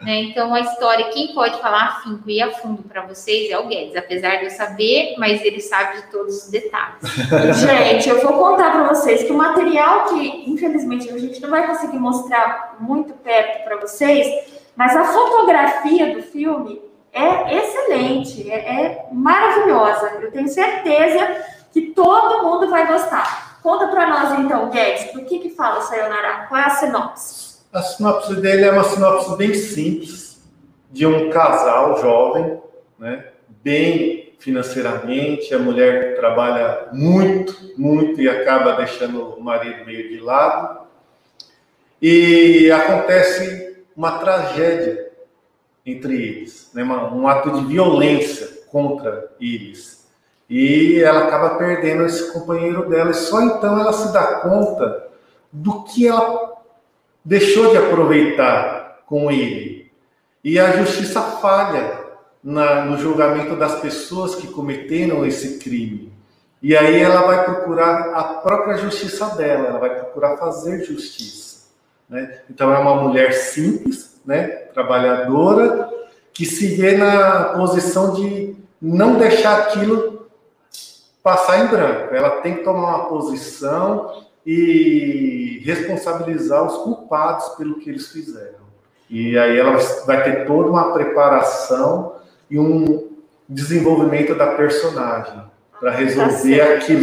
Né? 0.05 0.23
Então, 0.25 0.53
a 0.53 0.61
história, 0.61 1.09
quem 1.11 1.33
pode 1.33 1.59
falar 1.61 1.85
afinco 1.85 2.29
e 2.29 2.43
a 2.43 2.51
fundo 2.51 2.83
para 2.83 3.07
vocês 3.07 3.51
é 3.51 3.59
o 3.59 3.67
Guedes, 3.69 3.97
apesar 3.97 4.37
de 4.37 4.45
eu 4.45 4.51
saber, 4.51 5.15
mas 5.17 5.43
ele 5.43 5.61
sabe 5.61 6.03
de 6.03 6.11
todos 6.11 6.45
os 6.45 6.51
detalhes. 6.51 6.99
gente, 7.61 8.09
eu 8.09 8.21
vou 8.21 8.33
contar 8.33 8.73
para 8.73 8.89
vocês 8.89 9.23
que 9.23 9.33
o 9.33 9.37
material 9.37 10.07
que, 10.07 10.54
infelizmente, 10.65 11.11
a 11.11 11.19
gente 11.19 11.41
não 11.41 11.51
vai 11.51 11.67
conseguir 11.67 11.99
mostrar 11.99 12.77
muito 12.81 13.13
perto 13.15 13.65
para 13.65 13.77
vocês, 13.77 14.27
mas 14.75 14.97
a 14.97 15.05
fotografia 15.05 16.15
do 16.15 16.23
filme 16.23 16.83
é 17.13 17.59
excelente, 17.59 18.51
é, 18.51 18.57
é 18.57 19.07
maravilhosa. 19.13 20.19
Eu 20.21 20.33
tenho 20.33 20.49
certeza 20.49 21.45
que 21.73 21.93
todo 21.93 22.43
mundo 22.43 22.69
vai 22.71 22.87
gostar. 22.87 23.61
Conta 23.63 23.89
para 23.89 24.09
nós, 24.09 24.39
então, 24.39 24.71
Guedes, 24.71 25.13
do 25.13 25.25
que, 25.25 25.39
que 25.39 25.51
fala 25.51 25.81
Sayonara? 25.83 26.47
Qual 26.49 26.61
é 26.61 26.65
a 26.65 26.71
sinopse? 26.71 27.59
A 27.73 27.83
sinopse 27.83 28.37
dele 28.37 28.65
é 28.65 28.71
uma 28.73 28.85
sinopse 28.85 29.37
bem 29.37 29.55
simples, 29.55 30.43
de 30.91 31.07
um 31.07 31.31
casal 31.31 32.01
jovem, 32.01 32.61
né, 32.99 33.27
bem 33.49 34.24
financeiramente, 34.45 35.55
a 35.55 35.59
mulher 35.59 36.17
trabalha 36.17 36.89
muito, 36.93 37.73
muito 37.79 38.21
e 38.21 38.29
acaba 38.29 38.73
deixando 38.75 39.31
o 39.31 39.43
marido 39.43 39.87
meio 39.87 40.07
de 40.11 40.21
lado. 40.21 40.81
E 42.01 42.71
acontece 42.71 43.85
uma 43.97 44.19
tragédia 44.19 45.11
entre 45.87 46.15
eles, 46.15 46.71
né? 46.75 46.85
um 46.85 47.27
ato 47.27 47.53
de 47.53 47.65
violência 47.65 48.47
contra 48.71 49.31
eles. 49.41 50.07
E 50.49 51.01
ela 51.01 51.25
acaba 51.25 51.57
perdendo 51.57 52.05
esse 52.05 52.31
companheiro 52.31 52.87
dela, 52.91 53.13
e 53.13 53.15
só 53.15 53.41
então 53.41 53.81
ela 53.81 53.95
se 53.95 54.13
dá 54.13 54.41
conta 54.41 55.09
do 55.51 55.85
que 55.85 56.07
ela 56.07 56.53
deixou 57.25 57.71
de 57.71 57.79
aproveitar 57.79 59.05
com 59.07 59.31
ele. 59.31 59.91
E 60.43 60.59
a 60.59 60.73
justiça 60.73 61.23
falha 61.23 62.04
na, 62.45 62.85
no 62.85 62.99
julgamento 62.99 63.57
das 63.57 63.81
pessoas 63.81 64.35
que 64.35 64.49
cometeram 64.49 65.25
esse 65.25 65.59
crime. 65.59 66.13
E 66.63 66.77
aí 66.77 67.01
ela 67.01 67.23
vai 67.23 67.45
procurar 67.45 68.15
a 68.15 68.25
própria 68.25 68.77
justiça 68.77 69.35
dela, 69.35 69.69
ela 69.69 69.79
vai 69.79 69.91
procurar 69.99 70.37
fazer 70.37 70.85
justiça. 70.85 71.69
Né? 72.09 72.41
Então 72.51 72.71
é 72.73 72.79
uma 72.79 72.97
mulher 72.97 73.33
simples, 73.33 74.21
né? 74.25 74.47
trabalhadora, 74.75 75.91
que 76.35 76.45
se 76.45 76.75
vê 76.75 76.97
na 76.97 77.55
posição 77.57 78.13
de 78.15 78.57
não 78.81 79.17
deixar 79.17 79.61
aquilo 79.61 80.29
passar 81.23 81.65
em 81.65 81.69
branco. 81.69 82.15
Ela 82.15 82.43
tem 82.43 82.57
que 82.57 82.65
tomar 82.65 82.97
uma 82.97 83.09
posição 83.09 84.25
e 84.45 85.63
responsabilizar 85.65 86.63
os 86.65 86.77
culpados 86.79 87.49
pelo 87.57 87.79
que 87.79 87.89
eles 87.89 88.09
fizeram. 88.09 88.65
E 89.09 89.39
aí 89.39 89.59
ela 89.59 89.79
vai 90.07 90.23
ter 90.25 90.47
toda 90.47 90.69
uma 90.69 90.93
preparação 90.93 92.15
e 92.51 92.59
um 92.59 93.11
desenvolvimento 93.49 94.35
da 94.35 94.49
personagem 94.49 95.43
para 95.79 95.91
resolver 95.91 96.59
tá 96.59 96.75
aquilo, 96.75 97.03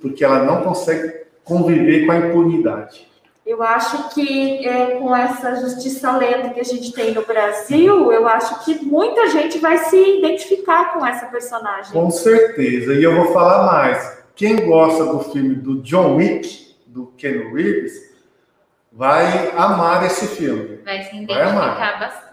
porque 0.00 0.24
ela 0.24 0.44
não 0.44 0.62
consegue 0.62 1.20
conviver 1.44 2.06
com 2.06 2.12
a 2.12 2.16
impunidade. 2.16 3.10
Eu 3.44 3.62
acho 3.62 4.14
que 4.14 4.64
é, 4.64 4.98
com 4.98 5.16
essa 5.16 5.56
justiça 5.56 6.16
lenta 6.16 6.50
que 6.50 6.60
a 6.60 6.64
gente 6.64 6.92
tem 6.92 7.12
no 7.12 7.24
Brasil, 7.24 8.12
eu 8.12 8.28
acho 8.28 8.64
que 8.64 8.84
muita 8.84 9.28
gente 9.28 9.58
vai 9.58 9.78
se 9.78 10.18
identificar 10.18 10.92
com 10.92 11.04
essa 11.04 11.26
personagem. 11.26 11.92
Com 11.92 12.10
certeza. 12.10 12.94
E 12.94 13.02
eu 13.02 13.16
vou 13.16 13.32
falar 13.32 13.66
mais. 13.66 14.20
Quem 14.36 14.64
gosta 14.66 15.04
do 15.06 15.20
filme 15.20 15.56
do 15.56 15.82
John 15.82 16.16
Wick, 16.16 16.76
do 16.86 17.06
Ken 17.16 17.52
Reeves, 17.52 17.92
vai 18.92 19.50
amar 19.56 20.06
esse 20.06 20.28
filme. 20.28 20.76
Vai 20.84 21.02
se 21.02 21.16
identificar 21.16 21.74
vai 21.74 21.98
bastante. 21.98 22.29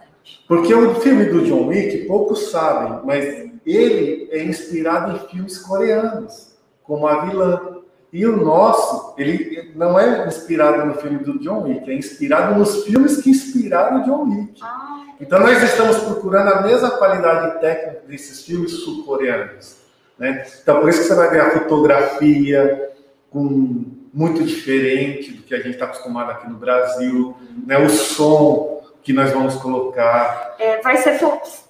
Porque 0.48 0.74
o 0.74 0.96
filme 0.96 1.26
do 1.26 1.44
John 1.44 1.68
Wick, 1.68 2.06
poucos 2.06 2.52
sabem, 2.52 3.02
mas 3.04 3.48
ele 3.66 4.30
é 4.32 4.44
inspirado 4.44 5.16
em 5.16 5.28
filmes 5.30 5.58
coreanos, 5.58 6.56
como 6.84 7.06
a 7.06 7.26
vilã. 7.26 7.78
E 8.14 8.26
o 8.26 8.38
nosso, 8.38 9.14
ele 9.18 9.74
não 9.76 10.00
é 10.00 10.26
inspirado 10.26 10.86
no 10.86 10.94
filme 10.96 11.20
do 11.20 11.38
John 11.40 11.64
Wick, 11.64 11.92
é 11.92 11.94
inspirado 11.94 12.58
nos 12.58 12.86
filmes 12.86 13.22
que 13.22 13.30
inspiraram 13.30 14.02
o 14.02 14.06
John 14.06 14.24
Wick. 14.30 14.60
Ah. 14.64 15.06
Então 15.20 15.40
nós 15.40 15.62
estamos 15.62 15.98
procurando 15.98 16.54
a 16.54 16.62
mesma 16.62 16.92
qualidade 16.92 17.60
técnica 17.60 18.04
desses 18.08 18.44
filmes 18.44 18.72
sul-coreanos. 18.72 19.78
Né? 20.18 20.46
Então 20.62 20.80
por 20.80 20.90
isso 20.90 21.02
que 21.02 21.08
você 21.08 21.16
vai 21.16 21.30
ver 21.30 21.42
a 21.42 21.52
fotografia 21.52 22.92
com 23.30 23.86
muito 24.14 24.44
diferente 24.44 25.34
do 25.34 25.44
que 25.44 25.54
a 25.54 25.58
gente 25.58 25.72
está 25.72 25.86
acostumado 25.86 26.32
aqui 26.32 26.50
no 26.50 26.58
Brasil, 26.58 27.36
né? 27.66 27.78
o 27.78 27.90
som 27.90 28.77
que 29.08 29.14
nós 29.14 29.32
vamos 29.32 29.56
colocar. 29.56 30.56
É, 30.60 30.82
vai 30.82 30.98
ser 30.98 31.18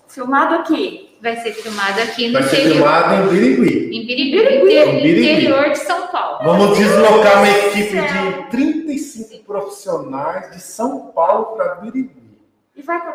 filmado 0.07 0.55
aqui 0.55 1.07
vai 1.21 1.35
ser 1.37 1.53
filmado 1.53 2.01
aqui 2.01 2.27
no 2.27 2.33
vai 2.33 2.43
interior. 2.43 2.81
Vai 2.81 3.01
ser 3.03 3.09
filmado 3.09 3.13
em 3.13 3.27
Birigui. 3.27 3.95
Em 3.95 4.07
Birigui, 4.07 4.77
em 4.77 5.01
Birigui. 5.01 5.31
interior 5.31 5.69
de 5.69 5.77
São 5.77 6.07
Paulo. 6.07 6.39
Vamos 6.43 6.77
deslocar 6.77 7.37
uma 7.37 7.49
equipe 7.49 7.95
de 8.01 8.49
35 8.49 9.43
profissionais 9.43 10.51
de 10.51 10.59
São 10.59 11.11
Paulo 11.11 11.55
para 11.55 11.75
Birigui. 11.75 12.39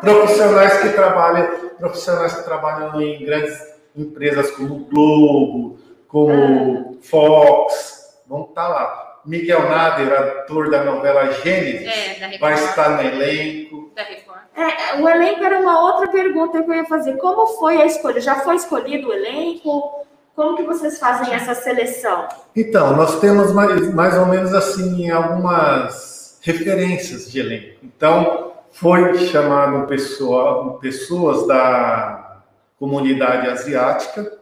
profissionais 0.01 0.83
que 0.83 0.89
trabalham, 0.91 1.71
profissionais 1.79 2.35
que 2.35 2.45
trabalham 2.45 3.01
em 3.03 3.25
grandes 3.25 3.59
empresas 3.97 4.53
como 4.53 4.87
Globo, 4.87 5.79
como 6.07 6.97
ah. 6.97 7.05
Fox, 7.09 8.21
vão 8.29 8.43
estar 8.43 8.67
tá 8.67 8.69
lá. 8.69 9.13
Miguel 9.25 9.69
Nader, 9.69 10.13
ator 10.13 10.71
da 10.71 10.83
novela 10.83 11.31
Gênesis, 11.31 11.87
é, 11.87 12.39
vai 12.39 12.55
estar 12.55 12.89
no 12.91 13.03
elenco. 13.03 13.72
Da 13.95 14.03
Record. 14.03 14.41
É, 14.57 15.01
o 15.01 15.09
elenco 15.09 15.45
era 15.45 15.59
uma 15.59 15.81
outra 15.81 16.09
pergunta 16.09 16.63
que 16.63 16.71
eu 16.71 16.75
ia 16.75 16.85
fazer. 16.85 17.17
Como 17.19 17.47
foi 17.59 17.81
a 17.81 17.87
escolha? 17.87 18.21
Já 18.21 18.37
foi 18.37 18.57
escolhido 18.57 19.09
o 19.09 19.13
elenco? 19.13 20.07
Como 20.35 20.57
que 20.57 20.63
vocês 20.63 20.99
fazem 20.99 21.35
essa 21.35 21.55
seleção? 21.55 22.27
Então, 22.57 22.97
nós 22.97 23.21
temos 23.21 23.53
mais, 23.53 23.93
mais 23.95 24.17
ou 24.17 24.27
menos 24.27 24.55
assim 24.55 25.11
algumas 25.11 26.39
referências 26.43 27.31
de 27.31 27.41
elenco. 27.41 27.77
Então, 27.83 28.53
foi 28.73 29.19
chamado 29.27 29.87
pessoa, 29.87 30.79
pessoas 30.79 31.47
da 31.47 32.41
comunidade 32.79 33.49
asiática, 33.49 34.33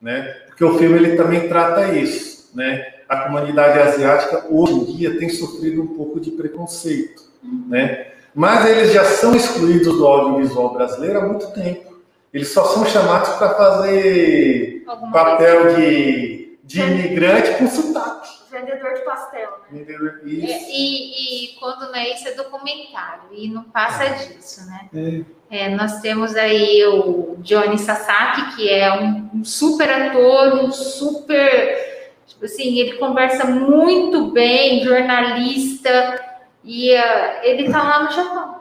né? 0.00 0.22
Porque 0.46 0.64
o 0.64 0.78
filme 0.78 0.96
ele 0.96 1.16
também 1.16 1.48
trata 1.48 1.92
isso, 1.92 2.50
né? 2.56 2.94
A 3.06 3.18
comunidade 3.18 3.78
asiática 3.78 4.46
hoje 4.50 4.72
em 4.72 4.84
dia 4.84 5.18
tem 5.18 5.28
sofrido 5.28 5.82
um 5.82 5.86
pouco 5.86 6.18
de 6.18 6.30
preconceito, 6.30 7.22
né? 7.68 8.15
Mas 8.36 8.66
eles 8.66 8.92
já 8.92 9.02
são 9.02 9.34
excluídos 9.34 9.96
do 9.96 10.06
audiovisual 10.06 10.74
brasileiro 10.74 11.20
há 11.20 11.22
muito 11.22 11.50
tempo. 11.54 11.96
Eles 12.34 12.48
só 12.52 12.66
são 12.66 12.84
chamados 12.84 13.30
para 13.30 13.54
fazer 13.54 14.84
Alguma 14.86 15.10
papel 15.10 15.74
de, 15.74 16.58
de 16.62 16.80
imigrante 16.82 17.54
com 17.54 17.66
sotaque. 17.66 18.28
Vendedor 18.50 18.92
de 18.92 19.00
pastel. 19.06 19.48
Né? 19.70 19.78
Vendedor, 19.78 20.20
isso. 20.26 20.52
É, 20.52 20.70
e, 20.70 21.46
e, 21.54 21.58
quando 21.58 21.86
não 21.86 21.94
é 21.94 22.12
isso, 22.12 22.28
é 22.28 22.32
documentário. 22.32 23.22
E 23.32 23.48
não 23.48 23.62
passa 23.62 24.04
é. 24.04 24.12
disso, 24.12 24.66
né? 24.66 25.24
É. 25.50 25.60
é. 25.64 25.68
nós 25.70 26.00
temos 26.00 26.36
aí 26.36 26.84
o 26.84 27.36
Johnny 27.38 27.78
Sasaki, 27.78 28.54
que 28.54 28.68
é 28.68 28.92
um, 29.00 29.30
um 29.32 29.44
super 29.46 29.90
ator, 29.90 30.62
um 30.62 30.70
super. 30.70 32.12
Tipo 32.26 32.44
assim, 32.44 32.78
ele 32.80 32.98
conversa 32.98 33.46
muito 33.46 34.30
bem, 34.30 34.84
jornalista 34.84 36.35
e 36.66 36.92
uh, 36.92 37.44
ele 37.44 37.66
está 37.66 37.82
lá 37.82 38.02
no 38.02 38.10
Japão. 38.10 38.56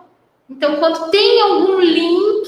Então, 0.48 0.76
quando 0.76 1.10
tem 1.10 1.42
algum 1.42 1.80
link, 1.80 2.48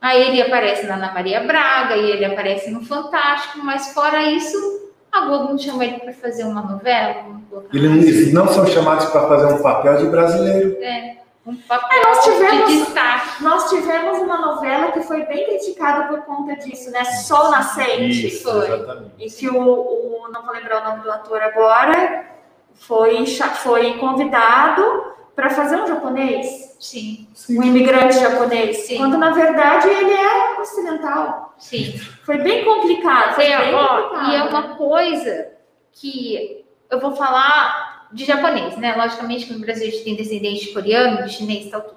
aí 0.00 0.22
ele 0.28 0.42
aparece 0.42 0.86
na 0.86 0.96
Ana 0.96 1.12
Maria 1.12 1.40
Braga 1.40 1.96
e 1.96 2.10
ele 2.10 2.26
aparece 2.26 2.70
no 2.70 2.84
Fantástico, 2.84 3.58
mas 3.64 3.94
fora 3.94 4.30
isso, 4.30 4.92
a 5.10 5.22
Globo 5.22 5.44
não 5.48 5.58
chama 5.58 5.82
ele 5.82 5.98
para 5.98 6.12
fazer 6.12 6.44
uma 6.44 6.60
novela. 6.60 7.24
Eles 7.72 8.34
não 8.34 8.46
são 8.48 8.66
chamados 8.66 9.06
para 9.06 9.26
fazer 9.26 9.54
um 9.54 9.62
papel 9.62 9.96
de 9.96 10.06
brasileiro. 10.08 10.76
É. 10.82 11.16
Um 11.46 11.56
papel 11.56 11.98
é, 11.98 12.04
nós 12.04 12.24
tivemos, 12.24 12.68
de 12.68 12.78
destaque. 12.78 13.42
Nós 13.42 13.70
tivemos 13.70 14.18
uma 14.18 14.36
novela 14.36 14.92
que 14.92 15.00
foi 15.02 15.24
bem 15.26 15.46
criticada 15.46 16.08
por 16.08 16.22
conta 16.26 16.56
disso, 16.56 16.90
né? 16.90 17.04
Sol 17.04 17.50
Nascente. 17.50 18.26
Isso, 18.26 18.42
foi. 18.42 18.66
Exatamente. 18.66 19.12
E 19.18 19.30
que 19.30 19.48
o, 19.48 19.62
o, 19.62 20.28
não 20.32 20.44
vou 20.44 20.52
lembrar 20.52 20.82
o 20.82 20.90
nome 20.90 21.02
do 21.04 21.10
ator 21.10 21.40
agora, 21.40 22.35
foi, 22.78 23.26
foi 23.26 23.98
convidado 23.98 25.14
para 25.34 25.50
fazer 25.50 25.76
um 25.76 25.86
japonês. 25.86 26.76
Sim. 26.80 27.26
Um 27.50 27.62
imigrante 27.62 28.18
japonês. 28.18 28.78
Sim. 28.78 28.96
Quando 28.98 29.18
na 29.18 29.30
verdade 29.30 29.88
ele 29.88 30.12
é 30.12 30.60
ocidental. 30.60 31.54
Sim. 31.58 31.98
Foi 32.24 32.38
bem 32.38 32.64
complicado. 32.64 33.34
Foi 33.34 33.44
bem 33.44 33.74
ó, 33.74 34.02
complicado. 34.02 34.30
E 34.30 34.36
é 34.36 34.42
uma 34.44 34.76
coisa 34.76 35.48
que 35.92 36.64
eu 36.90 37.00
vou 37.00 37.14
falar 37.16 38.08
de 38.12 38.24
japonês, 38.24 38.76
né? 38.76 38.94
Logicamente 38.96 39.46
que 39.46 39.52
no 39.52 39.60
Brasil 39.60 39.88
a 39.88 39.90
gente 39.90 40.04
tem 40.04 40.16
descendente 40.16 40.66
de 40.66 40.72
coreano, 40.72 41.24
de 41.24 41.32
chinês 41.32 41.66
e 41.66 41.70
tal. 41.70 41.80
Tudo. 41.82 41.96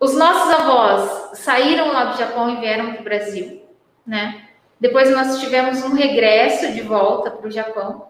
Os 0.00 0.16
nossos 0.16 0.50
avós 0.50 1.38
saíram 1.38 1.92
lá 1.92 2.04
do 2.04 2.18
Japão 2.18 2.50
e 2.50 2.56
vieram 2.56 2.92
para 2.92 3.00
o 3.00 3.04
Brasil, 3.04 3.62
né? 4.06 4.48
Depois 4.80 5.10
nós 5.10 5.38
tivemos 5.38 5.82
um 5.82 5.94
regresso 5.94 6.72
de 6.72 6.80
volta 6.80 7.30
para 7.30 7.46
o 7.46 7.50
Japão. 7.50 8.08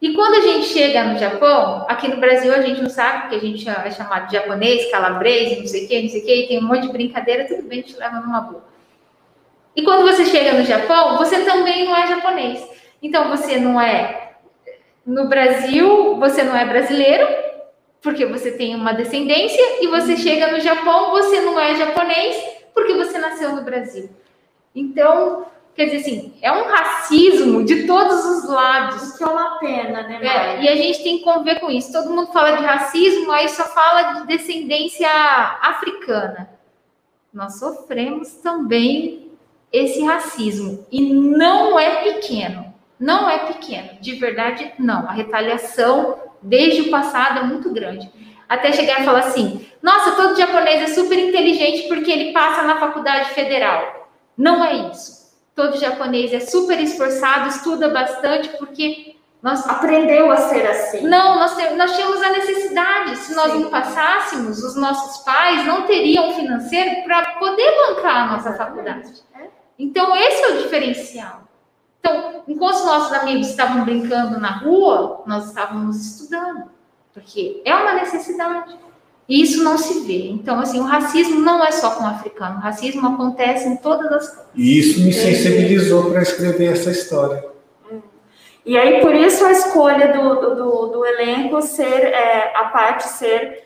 E 0.00 0.14
quando 0.14 0.36
a 0.36 0.40
gente 0.40 0.66
chega 0.66 1.04
no 1.04 1.18
Japão, 1.18 1.84
aqui 1.86 2.08
no 2.08 2.16
Brasil 2.16 2.54
a 2.54 2.62
gente 2.62 2.80
não 2.80 2.88
sabe, 2.88 3.22
porque 3.22 3.36
a 3.36 3.40
gente 3.40 3.68
é 3.68 3.90
chamado 3.90 4.28
de 4.28 4.32
japonês, 4.32 4.90
calabrês, 4.90 5.58
não 5.58 5.66
sei 5.66 5.84
o 5.84 5.88
que, 5.88 6.02
não 6.02 6.08
sei 6.08 6.22
o 6.22 6.24
que, 6.24 6.46
tem 6.48 6.58
um 6.58 6.66
monte 6.66 6.86
de 6.86 6.92
brincadeira, 6.92 7.46
tudo 7.46 7.62
bem, 7.64 7.80
a 7.80 7.82
gente 7.82 7.98
leva 7.98 8.20
numa 8.20 8.40
boa. 8.40 8.64
E 9.76 9.82
quando 9.82 10.02
você 10.02 10.24
chega 10.24 10.52
no 10.52 10.64
Japão, 10.64 11.18
você 11.18 11.44
também 11.44 11.84
não 11.84 11.94
é 11.94 12.06
japonês. 12.06 12.66
Então 13.02 13.28
você 13.28 13.58
não 13.58 13.78
é. 13.78 14.36
No 15.04 15.28
Brasil, 15.28 16.16
você 16.16 16.42
não 16.42 16.56
é 16.56 16.64
brasileiro, 16.64 17.26
porque 18.00 18.24
você 18.24 18.52
tem 18.52 18.74
uma 18.74 18.92
descendência, 18.92 19.82
e 19.82 19.86
você 19.86 20.16
chega 20.16 20.50
no 20.50 20.60
Japão, 20.60 21.10
você 21.10 21.42
não 21.42 21.60
é 21.60 21.74
japonês, 21.76 22.36
porque 22.72 22.94
você 22.94 23.18
nasceu 23.18 23.54
no 23.54 23.62
Brasil. 23.62 24.08
Então, 24.74 25.44
Quer 25.74 25.86
dizer 25.86 25.96
assim, 25.98 26.34
é 26.42 26.52
um 26.52 26.64
racismo 26.64 27.64
de 27.64 27.86
todos 27.86 28.24
os 28.24 28.48
lados. 28.48 29.16
Que 29.16 29.24
é 29.24 29.26
uma 29.26 29.58
pena, 29.58 30.02
né, 30.02 30.20
é, 30.22 30.62
E 30.62 30.68
a 30.68 30.76
gente 30.76 31.02
tem 31.02 31.18
que 31.18 31.24
conviver 31.24 31.60
com 31.60 31.70
isso. 31.70 31.92
Todo 31.92 32.10
mundo 32.10 32.32
fala 32.32 32.56
de 32.56 32.64
racismo, 32.64 33.30
aí 33.30 33.48
só 33.48 33.64
fala 33.64 34.14
de 34.14 34.26
descendência 34.26 35.08
africana. 35.62 36.50
Nós 37.32 37.58
sofremos 37.58 38.32
também 38.34 39.30
esse 39.72 40.02
racismo. 40.02 40.84
E 40.90 41.14
não 41.14 41.78
é 41.78 42.02
pequeno. 42.02 42.74
Não 42.98 43.30
é 43.30 43.38
pequeno. 43.46 43.90
De 44.00 44.16
verdade, 44.16 44.72
não. 44.78 45.08
A 45.08 45.12
retaliação, 45.12 46.18
desde 46.42 46.82
o 46.82 46.90
passado, 46.90 47.38
é 47.38 47.42
muito 47.44 47.72
grande. 47.72 48.10
até 48.48 48.72
chegar 48.72 49.00
e 49.00 49.04
falar 49.04 49.20
assim: 49.20 49.64
nossa, 49.80 50.12
todo 50.12 50.36
japonês 50.36 50.82
é 50.82 50.94
super 50.94 51.18
inteligente 51.18 51.88
porque 51.88 52.10
ele 52.10 52.32
passa 52.32 52.62
na 52.62 52.78
faculdade 52.78 53.30
federal. 53.30 54.10
Não 54.36 54.64
é 54.64 54.90
isso. 54.90 55.19
Todo 55.60 55.76
japonês 55.76 56.32
é 56.32 56.40
super 56.40 56.80
esforçado, 56.80 57.50
estuda 57.50 57.90
bastante 57.90 58.48
porque 58.56 59.16
nós 59.42 59.68
aprendeu 59.68 60.32
a 60.32 60.38
ser 60.38 60.66
assim. 60.66 61.06
Não, 61.06 61.38
nós, 61.38 61.54
nós 61.76 61.94
tínhamos 61.94 62.22
a 62.22 62.30
necessidade. 62.30 63.14
Se 63.18 63.34
nós 63.34 63.52
Sim. 63.52 63.64
não 63.64 63.70
passássemos, 63.70 64.64
os 64.64 64.74
nossos 64.74 65.22
pais 65.22 65.66
não 65.66 65.82
teriam 65.82 66.32
financeiro 66.32 67.04
para 67.04 67.32
poder 67.32 67.70
bancar 67.76 68.22
a 68.22 68.36
nossa 68.36 68.54
faculdade. 68.54 69.12
É. 69.38 69.48
Então, 69.78 70.16
esse 70.16 70.42
é 70.44 70.48
o 70.48 70.62
diferencial. 70.62 71.42
Então, 71.98 72.42
enquanto 72.48 72.82
nossos 72.86 73.12
amigos 73.12 73.48
estavam 73.48 73.84
brincando 73.84 74.40
na 74.40 74.60
rua, 74.60 75.22
nós 75.26 75.48
estávamos 75.48 75.96
estudando, 76.06 76.70
porque 77.12 77.60
é 77.66 77.74
uma 77.74 77.92
necessidade. 77.92 78.78
E 79.30 79.42
isso 79.42 79.62
não 79.62 79.78
se 79.78 80.00
vê. 80.00 80.26
Então, 80.26 80.58
assim, 80.58 80.80
o 80.80 80.82
racismo 80.82 81.38
não 81.38 81.64
é 81.64 81.70
só 81.70 81.90
com 81.90 82.02
o 82.02 82.06
africano, 82.08 82.56
o 82.56 82.60
racismo 82.60 83.06
acontece 83.06 83.68
em 83.68 83.76
todas 83.76 84.10
as 84.10 84.28
coisas. 84.28 84.46
E 84.56 84.80
isso 84.80 85.00
me 85.00 85.12
sensibilizou 85.12 86.10
para 86.10 86.20
escrever 86.20 86.72
essa 86.72 86.90
história. 86.90 87.44
E 88.66 88.76
aí, 88.76 89.00
por 89.00 89.14
isso, 89.14 89.44
a 89.44 89.52
escolha 89.52 90.12
do, 90.12 90.54
do, 90.56 90.86
do 90.88 91.06
elenco 91.06 91.62
ser, 91.62 92.06
é, 92.06 92.52
a 92.56 92.64
parte 92.64 93.08
ser 93.08 93.62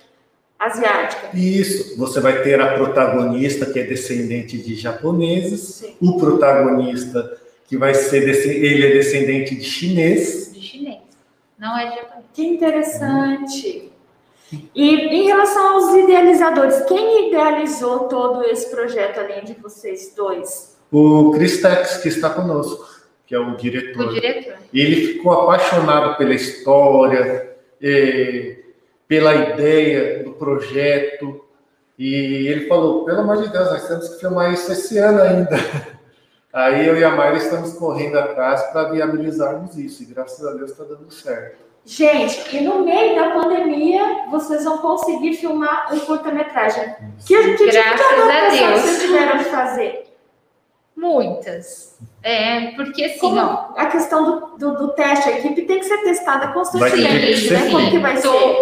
asiática. 0.59 1.31
Isso, 1.35 1.97
você 1.97 2.21
vai 2.21 2.43
ter 2.43 2.61
a 2.61 2.75
protagonista, 2.75 3.65
que 3.65 3.79
é 3.79 3.85
descendente 3.85 4.59
de 4.59 4.75
japoneses, 4.75 5.61
Sim. 5.61 5.97
o 5.99 6.19
protagonista, 6.19 7.39
que 7.67 7.79
vai 7.79 7.95
ser, 7.95 8.23
ele 8.23 8.87
é 8.87 8.91
descendente 8.93 9.55
de 9.55 9.65
chinês. 9.65 10.53
De 10.53 10.61
chinês, 10.61 11.01
não 11.59 11.77
é 11.79 11.89
de 11.89 11.97
japonês. 11.97 12.27
Que 12.35 12.45
interessante. 12.45 13.94
E 14.75 14.95
em 14.95 15.25
relação 15.25 15.75
aos 15.75 15.95
idealizadores, 15.95 16.85
quem 16.87 17.29
idealizou 17.29 18.01
todo 18.09 18.45
esse 18.45 18.71
projeto, 18.71 19.19
além 19.19 19.45
de 19.45 19.55
vocês 19.55 20.13
dois? 20.17 20.77
O 20.91 21.33
Chris 21.33 21.61
Tex, 21.61 21.99
que 21.99 22.09
está 22.09 22.31
conosco, 22.31 22.87
que 23.27 23.35
é 23.35 23.39
o 23.39 23.57
diretor. 23.57 24.09
O 24.09 24.15
diretor. 24.15 24.55
Ele 24.73 25.15
ficou 25.15 25.33
apaixonado 25.33 26.17
pela 26.17 26.35
história, 26.35 27.57
eh, 27.83 28.59
pela 29.09 29.35
ideia 29.35 30.23
do 30.25 30.33
projeto, 30.33 31.45
e 31.99 32.49
ele 32.49 32.67
falou: 32.67 33.05
pelo 33.05 33.21
amor 33.21 33.43
de 33.43 33.49
Deus, 33.49 33.71
nós 33.71 33.87
temos 33.87 34.09
que 34.09 34.21
filmar 34.21 34.53
isso 34.53 34.71
esse 34.73 34.99
ano 34.99 35.23
ainda. 35.23 35.57
Aí 36.53 36.87
eu 36.87 36.97
e 36.97 37.03
a 37.03 37.11
Mayra 37.11 37.37
estamos 37.37 37.73
correndo 37.73 38.17
atrás 38.17 38.63
para 38.71 38.91
viabilizarmos 38.91 39.77
isso, 39.77 40.03
e 40.05 40.07
graças 40.07 40.47
a 40.47 40.53
Deus 40.53 40.71
está 40.71 40.85
dando 40.85 41.13
certo. 41.13 41.65
Gente, 41.87 42.57
e 42.57 42.61
no 42.63 42.83
meio 42.83 43.15
da 43.15 43.31
pandemia, 43.31 44.27
vocês 44.31 44.65
vão 44.65 44.79
conseguir 44.79 45.35
filmar 45.35 45.93
um 45.93 46.01
curta-metragem. 46.01 46.95
Que, 47.27 47.57
que 47.57 47.67
Graças 47.67 48.07
tipo 48.07 48.27
de 48.27 48.33
a 48.33 48.49
Deus. 48.49 48.81
vocês 48.81 49.03
tiveram 49.03 49.39
de 49.39 49.45
fazer? 49.45 50.05
Muitas. 50.97 51.99
É, 52.23 52.71
porque 52.77 53.05
assim, 53.05 53.19
Como 53.19 53.39
ó, 53.39 53.75
A 53.77 53.87
questão 53.87 54.25
do, 54.25 54.57
do, 54.57 54.77
do, 54.79 54.89
teste, 54.95 55.29
a 55.29 55.39
equipe 55.39 55.63
tem 55.63 55.79
que 55.79 55.85
ser 55.85 55.99
testada 55.99 56.49
constantemente, 56.49 57.51
né? 57.53 57.71
Como 57.71 57.91
que 57.91 57.99
vai 57.99 58.17
ser? 58.17 58.57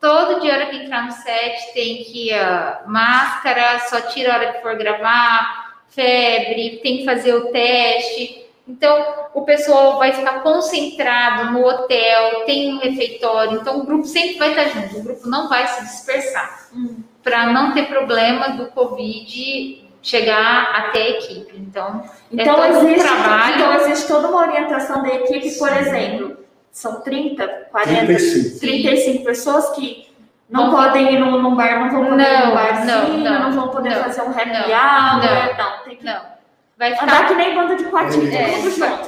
Todo 0.00 0.40
dia 0.40 0.54
hora 0.54 0.66
que 0.66 0.76
entrar 0.76 1.04
no 1.04 1.12
set 1.12 1.74
tem 1.74 2.04
que 2.04 2.30
uh, 2.32 2.90
máscara, 2.90 3.80
só 3.80 4.00
tira 4.02 4.32
a 4.32 4.36
hora 4.36 4.52
que 4.52 4.62
for 4.62 4.76
gravar, 4.76 5.82
febre, 5.88 6.80
tem 6.82 6.98
que 6.98 7.04
fazer 7.04 7.34
o 7.34 7.50
teste. 7.50 8.45
Então, 8.68 9.28
o 9.32 9.42
pessoal 9.42 9.96
vai 9.96 10.12
ficar 10.12 10.42
concentrado 10.42 11.52
no 11.52 11.64
hotel, 11.64 12.44
tem 12.46 12.74
um 12.74 12.78
refeitório, 12.80 13.60
então 13.60 13.78
o 13.78 13.86
grupo 13.86 14.04
sempre 14.04 14.38
vai 14.38 14.50
estar 14.50 14.68
junto, 14.68 14.98
o 14.98 15.02
grupo 15.04 15.28
não 15.28 15.48
vai 15.48 15.64
se 15.68 15.82
dispersar, 15.82 16.66
hum. 16.74 16.96
para 17.22 17.46
não 17.52 17.72
ter 17.74 17.86
problema 17.86 18.50
do 18.50 18.66
Covid 18.72 19.86
chegar 20.02 20.72
até 20.74 21.00
a 21.00 21.10
equipe. 21.10 21.56
Então, 21.56 22.02
é 22.36 22.42
então 22.42 22.62
é 22.62 22.70
existe, 22.70 23.00
um 23.00 23.04
trabalho. 23.04 23.54
Então, 23.54 23.74
existe 23.74 24.08
toda 24.08 24.28
uma 24.28 24.40
orientação 24.40 25.00
da 25.00 25.14
equipe, 25.14 25.56
por 25.58 25.72
exemplo, 25.72 26.36
são 26.72 27.00
30, 27.02 27.46
40, 27.70 28.06
35, 28.06 28.60
35 28.60 29.24
pessoas 29.24 29.70
que 29.70 30.08
não 30.50 30.72
podem 30.72 31.14
ir 31.14 31.20
num, 31.20 31.54
bar, 31.54 31.80
não 31.80 31.90
vão 31.90 32.10
poder 32.10 32.22
não, 32.22 32.40
ir 32.40 32.46
num 32.46 32.54
barzinho, 32.54 33.18
não, 33.18 33.30
não, 33.30 33.42
não 33.42 33.52
vão 33.52 33.68
poder 33.68 33.90
não, 33.90 34.02
fazer 34.02 34.22
um 34.22 34.30
happy 34.30 34.72
hour, 34.72 35.22
não, 35.22 35.56
não, 35.56 35.84
tem 35.84 35.96
que... 35.96 36.04
Não 36.04 36.35
Vai 36.78 36.92
ficar... 36.92 37.04
Andar 37.04 37.28
que 37.28 37.34
nem 37.34 37.54
banda 37.54 37.74
de 37.74 37.84
quadrilha, 37.84 38.38
é, 38.38 38.50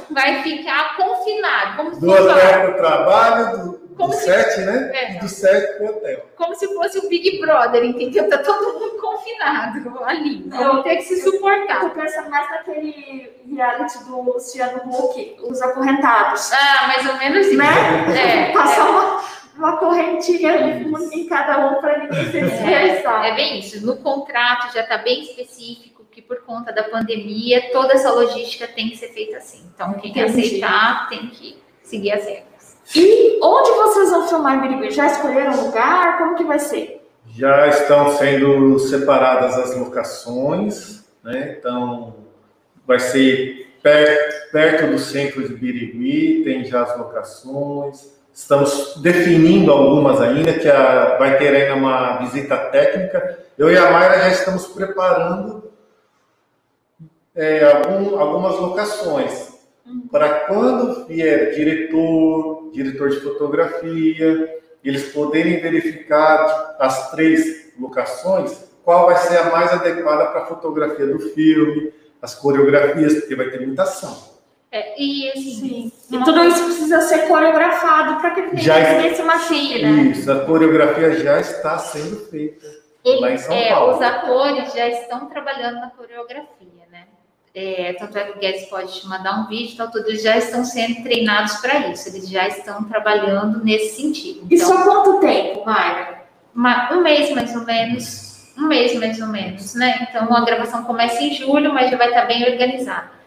vai 0.09 0.41
ficar 0.41 0.97
confinado. 0.97 1.77
Como 1.77 1.93
se 1.93 2.01
do 2.01 2.11
hotel 2.11 2.35
para 2.35 2.69
o 2.71 2.73
trabalho, 2.73 3.57
do, 3.57 3.79
como 3.95 4.09
do 4.09 4.15
se... 4.15 4.23
set, 4.23 4.61
né? 4.61 4.91
É. 4.91 5.19
Do 5.19 5.29
set 5.29 5.77
para 5.77 5.85
o 5.85 5.89
hotel. 5.89 6.25
Como 6.35 6.55
se 6.55 6.67
fosse 6.73 6.97
o 6.97 7.07
Big 7.07 7.39
Brother, 7.39 7.83
entendeu? 7.83 8.27
Tá 8.27 8.39
todo 8.39 8.79
mundo 8.79 8.99
confinado 8.99 10.03
ali. 10.03 10.49
Vão 10.49 10.81
ter 10.81 10.95
que 10.95 11.03
se 11.03 11.21
suportar. 11.21 11.83
Eu 11.83 11.89
tô 11.89 12.01
pensando 12.01 12.31
mais 12.31 12.49
naquele 12.49 13.31
reality 13.55 14.03
do 14.05 14.19
Luciano 14.19 14.81
Huck, 14.87 15.37
os 15.43 15.61
acorrentados. 15.61 16.51
Ah, 16.51 16.87
mais 16.87 17.07
ou 17.07 17.17
menos 17.17 17.45
isso. 17.45 17.57
Né? 17.57 18.49
É, 18.49 18.51
Passar 18.51 18.87
é. 18.87 18.89
uma, 18.89 19.21
uma 19.57 19.77
correntinha 19.77 20.55
em 21.13 21.27
cada 21.27 21.67
um 21.67 21.79
para 21.79 21.99
ninguém 21.99 22.31
se 22.31 22.37
é, 22.39 23.29
é 23.29 23.35
bem 23.35 23.59
isso. 23.59 23.85
No 23.85 23.97
contrato 23.97 24.73
já 24.73 24.81
está 24.81 24.97
bem 24.97 25.21
específico 25.21 25.98
que 26.19 26.21
por 26.21 26.41
conta 26.41 26.73
da 26.73 26.83
pandemia, 26.83 27.71
toda 27.71 27.93
essa 27.93 28.11
logística 28.11 28.67
tem 28.67 28.89
que 28.89 28.97
ser 28.97 29.09
feita 29.09 29.37
assim. 29.37 29.63
Então, 29.73 29.93
quem 29.93 30.11
quer 30.11 30.25
aceitar 30.25 31.07
tem 31.09 31.27
que 31.27 31.57
seguir 31.81 32.11
as 32.11 32.25
regras. 32.25 32.77
E 32.95 33.39
onde 33.41 33.71
vocês 33.71 34.09
vão 34.09 34.27
filmar 34.27 34.57
em 34.57 34.61
Birigui? 34.61 34.91
Já 34.91 35.07
escolheram 35.07 35.53
o 35.53 35.65
lugar? 35.67 36.17
Como 36.17 36.35
que 36.35 36.43
vai 36.43 36.59
ser? 36.59 37.07
Já 37.31 37.67
estão 37.67 38.17
sendo 38.17 38.77
separadas 38.79 39.57
as 39.57 39.77
locações, 39.77 41.05
né? 41.23 41.55
Então, 41.57 42.15
vai 42.85 42.99
ser 42.99 43.71
perto, 43.81 44.51
perto 44.51 44.91
do 44.91 44.99
centro 44.99 45.47
de 45.47 45.53
Birigui, 45.53 46.43
tem 46.43 46.65
já 46.65 46.83
as 46.83 46.97
locações. 46.97 48.19
Estamos 48.33 48.95
definindo 49.01 49.71
algumas 49.71 50.19
ainda, 50.21 50.53
que 50.53 50.67
a, 50.67 51.17
vai 51.17 51.37
ter 51.37 51.55
ainda 51.55 51.75
uma 51.75 52.17
visita 52.17 52.57
técnica. 52.57 53.39
Eu 53.57 53.71
e 53.71 53.77
a 53.77 53.91
Mayra 53.91 54.19
já 54.19 54.29
estamos 54.29 54.67
preparando 54.67 55.68
é, 57.35 57.63
algum, 57.63 58.19
algumas 58.19 58.59
locações. 58.59 59.59
Uhum. 59.85 60.07
Para 60.11 60.29
quando 60.41 61.05
vier 61.07 61.51
diretor, 61.51 62.69
diretor 62.71 63.09
de 63.09 63.19
fotografia, 63.21 64.59
eles 64.83 65.11
poderem 65.11 65.59
verificar 65.59 66.75
as 66.79 67.11
três 67.11 67.73
locações, 67.79 68.69
qual 68.83 69.05
vai 69.05 69.17
ser 69.17 69.37
a 69.37 69.49
mais 69.51 69.71
adequada 69.71 70.27
para 70.27 70.41
a 70.41 70.45
fotografia 70.45 71.05
do 71.05 71.19
filme, 71.19 71.93
as 72.21 72.35
coreografias, 72.35 73.15
porque 73.19 73.35
vai 73.35 73.49
ter 73.49 73.65
muita 73.65 73.83
ação. 73.83 74.29
É, 74.71 75.01
e 75.01 75.31
assim, 75.31 75.91
e 76.11 76.23
tudo 76.23 76.43
isso 76.43 76.63
precisa 76.65 77.01
ser 77.01 77.27
coreografado 77.27 78.21
para 78.21 78.31
que 78.31 78.41
ninguém 78.41 78.59
já, 78.59 79.15
se 79.15 79.23
machuque, 79.23 79.81
né? 79.81 79.89
Isso, 80.11 80.31
a 80.31 80.45
coreografia 80.45 81.13
já 81.13 81.39
está 81.39 81.79
sendo 81.79 82.17
feita 82.27 82.67
Ele, 83.03 83.19
lá 83.19 83.31
em 83.31 83.37
São 83.37 83.55
é, 83.55 83.69
Paulo. 83.69 83.95
Os 83.95 84.01
atores 84.01 84.71
já 84.73 84.87
estão 84.87 85.25
trabalhando 85.25 85.79
na 85.79 85.89
coreografia. 85.89 86.78
É, 87.53 87.93
tanto 87.93 88.17
é 88.17 88.23
que 88.25 88.37
o 88.37 88.39
Guedes 88.39 88.65
pode 88.65 88.99
te 88.99 89.07
mandar 89.07 89.39
um 89.39 89.47
vídeo, 89.47 89.73
então 89.73 89.89
todos 89.89 90.07
eles 90.07 90.21
já 90.21 90.37
estão 90.37 90.63
sendo 90.63 91.01
treinados 91.01 91.55
para 91.55 91.87
isso, 91.87 92.07
eles 92.09 92.29
já 92.29 92.47
estão 92.47 92.83
trabalhando 92.83 93.63
nesse 93.63 94.01
sentido. 94.01 94.41
Então, 94.45 94.55
Isso 94.55 94.71
há 94.71 94.83
quanto 94.83 95.19
tempo, 95.19 95.65
Mayra? 95.65 96.19
um 96.91 97.01
mês 97.01 97.31
mais 97.31 97.55
ou 97.55 97.65
menos, 97.65 98.53
um 98.57 98.67
mês 98.67 98.93
mais 98.95 99.19
ou 99.21 99.27
menos, 99.27 99.73
né? 99.75 100.07
Então 100.09 100.35
a 100.35 100.41
gravação 100.43 100.83
começa 100.83 101.23
em 101.23 101.33
julho, 101.33 101.73
mas 101.73 101.89
já 101.89 101.97
vai 101.97 102.09
estar 102.09 102.25
bem 102.25 102.43
organizada. 102.49 103.19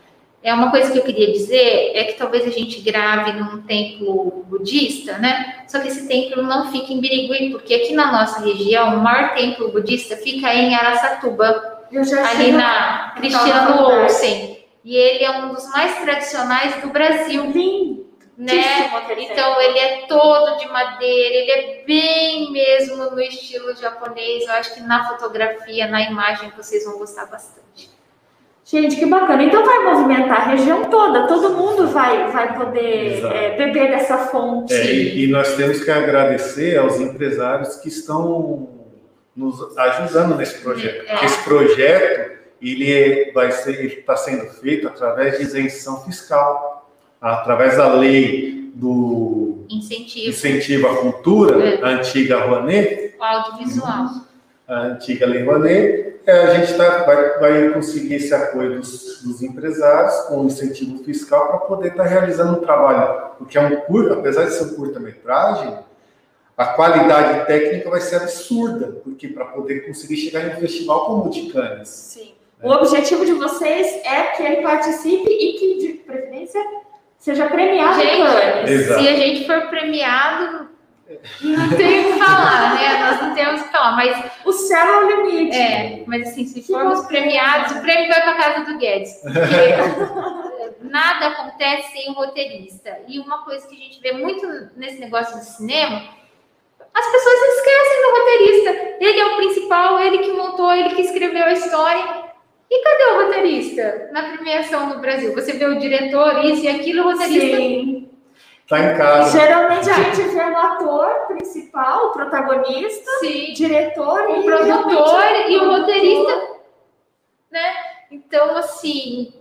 É 0.43 0.53
uma 0.53 0.73
coisa 0.73 0.91
que 0.91 0.99
eu 0.99 1.05
queria 1.05 1.33
dizer 1.33 1.93
é 1.95 2.03
que 2.05 2.15
talvez 2.15 2.45
a 2.45 2.51
gente 2.51 2.81
grave 2.81 3.33
num 3.33 3.63
templo 3.63 4.45
budista, 4.49 5.17
né? 5.19 5.65
Só 5.69 5.79
que 5.79 5.87
esse 5.87 6.09
templo 6.09 6.43
não 6.43 6.73
fica 6.73 6.93
em 6.93 7.01
Birigui, 7.01 7.51
porque 7.51 7.75
aqui 7.75 7.95
na 7.95 8.11
nossa 8.11 8.41
região 8.41 8.97
o 8.97 9.01
maior 9.01 9.35
templo 9.35 9.71
budista 9.71 10.17
fica 10.17 10.53
em 10.53 10.75
Araçatuba, 10.75 11.72
ali 11.99 12.53
na 12.53 13.13
Cristiano 13.17 13.83
Olsen. 13.83 14.59
E 14.85 14.97
ele 14.97 15.25
é 15.25 15.31
um 15.31 15.55
dos 15.55 15.69
mais 15.71 15.99
tradicionais 16.01 16.81
do 16.83 16.89
Brasil. 16.89 17.45
Lindo. 17.47 18.03
Né? 18.37 18.55
Então 19.19 19.61
ele 19.61 19.79
é 19.79 20.07
todo 20.09 20.59
de 20.59 20.67
madeira, 20.67 21.35
ele 21.35 21.51
é 21.51 21.85
bem 21.87 22.51
mesmo 22.51 23.11
no 23.11 23.21
estilo 23.21 23.77
japonês. 23.77 24.45
Eu 24.45 24.53
acho 24.53 24.75
que 24.75 24.81
na 24.81 25.07
fotografia, 25.07 25.87
na 25.87 26.03
imagem, 26.03 26.51
vocês 26.57 26.85
vão 26.85 26.99
gostar 26.99 27.27
bastante. 27.27 27.91
Gente, 28.65 28.97
que 28.97 29.07
bacana. 29.07 29.43
Então 29.43 29.65
vai 29.65 29.85
movimentar 29.85 30.41
a 30.41 30.45
região 30.53 30.85
toda, 30.87 31.27
todo 31.27 31.51
mundo 31.51 31.89
vai, 31.89 32.31
vai 32.31 32.57
poder 32.57 33.25
é, 33.27 33.57
beber 33.57 33.91
dessa 33.91 34.19
fonte. 34.19 34.73
É, 34.73 34.87
e, 34.87 35.25
e 35.25 35.27
nós 35.27 35.55
temos 35.55 35.85
que 35.85 35.91
agradecer 35.91 36.79
aos 36.79 36.99
empresários 36.99 37.77
que 37.77 37.89
estão 37.89 38.82
nos 39.35 39.77
ajudando 39.77 40.37
nesse 40.37 40.59
projeto. 40.59 41.05
É. 41.09 41.25
Esse 41.25 41.43
projeto 41.45 42.33
ele 42.61 42.93
é, 42.93 43.33
vai 43.33 43.51
ser 43.51 43.99
está 43.99 44.17
sendo 44.17 44.47
feito 44.47 44.87
através 44.87 45.39
de 45.39 45.45
isenção 45.45 46.05
fiscal, 46.05 46.91
através 47.21 47.77
da 47.77 47.93
lei 47.93 48.71
do 48.75 49.67
incentivo, 49.69 50.31
incentivo 50.31 50.89
à 50.89 50.97
cultura, 50.97 51.65
é. 51.65 51.83
a 51.83 51.89
antiga 51.89 52.39
Rouanet, 52.45 53.15
o 53.19 53.23
audiovisual. 53.23 54.07
A 54.69 54.81
antiga 54.81 55.27
Lei 55.27 55.45
Rouanet, 55.45 56.21
a 56.27 56.55
gente 56.55 56.75
tá, 56.77 57.03
vai, 57.03 57.39
vai 57.41 57.71
conseguir 57.71 58.15
esse 58.15 58.33
apoio 58.33 58.77
dos, 58.79 59.23
dos 59.23 59.43
empresários 59.43 60.15
com 60.27 60.45
incentivo 60.45 61.03
fiscal 61.05 61.49
para 61.49 61.59
poder 61.59 61.89
estar 61.89 62.05
tá 62.05 62.09
realizando 62.09 62.59
um 62.59 62.65
trabalho, 62.65 63.33
porque 63.39 63.59
é 63.59 63.61
um 63.61 63.81
curto, 63.83 64.15
apesar 64.15 64.45
de 64.45 64.53
ser 64.53 64.65
um 64.65 64.75
curta-metragem, 64.75 65.79
a 66.57 66.67
qualidade 66.67 67.47
técnica 67.47 67.89
vai 67.89 68.01
ser 68.01 68.17
absurda, 68.17 69.01
porque 69.03 69.29
para 69.29 69.47
poder 69.47 69.87
conseguir 69.87 70.17
chegar 70.17 70.45
em 70.45 70.57
um 70.57 70.61
festival 70.61 71.07
como 71.07 71.27
o 71.27 71.31
de 71.31 71.51
Cannes. 71.53 71.89
Sim. 71.89 72.35
Né? 72.59 72.69
O 72.69 72.73
objetivo 72.73 73.25
de 73.25 73.33
vocês 73.33 73.87
é 74.05 74.23
que 74.37 74.43
ele 74.43 74.63
participe 74.63 75.31
e 75.31 75.53
que, 75.55 75.79
de 75.79 75.93
preferência, 75.95 76.61
seja 77.19 77.47
premiado 77.47 78.01
gente, 78.01 78.21
em 78.21 78.25
Cannes. 78.25 78.87
Se 78.87 79.09
a 79.09 79.17
gente 79.17 79.47
for 79.47 79.69
premiado, 79.69 80.69
não 81.41 81.69
tem 81.77 82.01
o 82.01 82.13
que 82.13 82.19
falar, 82.19 82.75
né? 82.75 83.11
Nós 83.11 83.23
não 83.23 83.35
temos 83.35 83.61
o 83.61 83.65
que 83.65 83.71
falar, 83.71 83.97
mas 83.97 84.33
o 84.45 84.53
céu 84.53 84.87
é 84.87 85.15
o 85.15 85.27
limite. 85.27 85.57
É, 85.57 86.05
mas 86.07 86.29
assim, 86.29 86.47
se 86.47 86.63
formos 86.63 87.07
premiados, 87.07 87.77
o 87.77 87.81
prêmio 87.81 88.09
vai 88.09 88.23
para 88.23 88.37
casa 88.37 88.65
do 88.71 88.79
Guedes. 88.79 89.23
nada 90.83 91.29
acontece 91.29 91.93
sem 91.93 92.11
o 92.11 92.13
roteirista. 92.13 92.99
E 93.09 93.19
uma 93.19 93.45
coisa 93.45 93.67
que 93.67 93.75
a 93.75 93.79
gente 93.79 94.01
vê 94.01 94.13
muito 94.13 94.47
nesse 94.77 95.01
negócio 95.01 95.39
de 95.39 95.47
cinema 95.47 96.22
as 96.95 97.07
pessoas 97.11 97.39
esquecem 97.57 98.03
do 98.03 98.11
roteirista. 98.19 98.97
Ele 99.01 99.21
é 99.21 99.27
o 99.27 99.37
principal, 99.37 100.01
ele 100.01 100.19
que 100.19 100.33
montou, 100.33 100.73
ele 100.73 100.95
que 100.95 101.03
escreveu 101.03 101.45
a 101.45 101.53
história. 101.53 102.23
E 102.71 102.83
cadê 102.83 103.05
o 103.05 103.25
roteirista 103.25 104.09
na 104.13 104.31
premiação 104.31 104.89
no 104.89 105.01
Brasil? 105.01 105.35
Você 105.35 105.53
vê 105.53 105.67
o 105.67 105.79
diretor, 105.79 106.45
isso 106.45 106.65
e 106.65 106.69
aquilo, 106.69 107.03
o 107.03 107.13
roteirista. 107.13 107.57
Sim. 107.57 108.11
Tá 108.69 108.79
em 108.79 108.97
casa. 108.97 109.39
Geralmente 109.39 109.91
a 109.91 109.95
gente 109.95 110.23
vê 110.23 110.41
o 110.41 110.57
ator 110.57 111.27
principal, 111.29 112.07
o 112.07 112.13
protagonista, 112.13 113.11
Sim. 113.21 113.53
diretor, 113.53 114.31
o 114.31 114.45
produtor 114.45 115.25
e 115.49 115.57
o 115.59 115.71
roteirista, 115.71 116.49
né? 117.51 117.75
Então, 118.11 118.57
assim, 118.57 119.35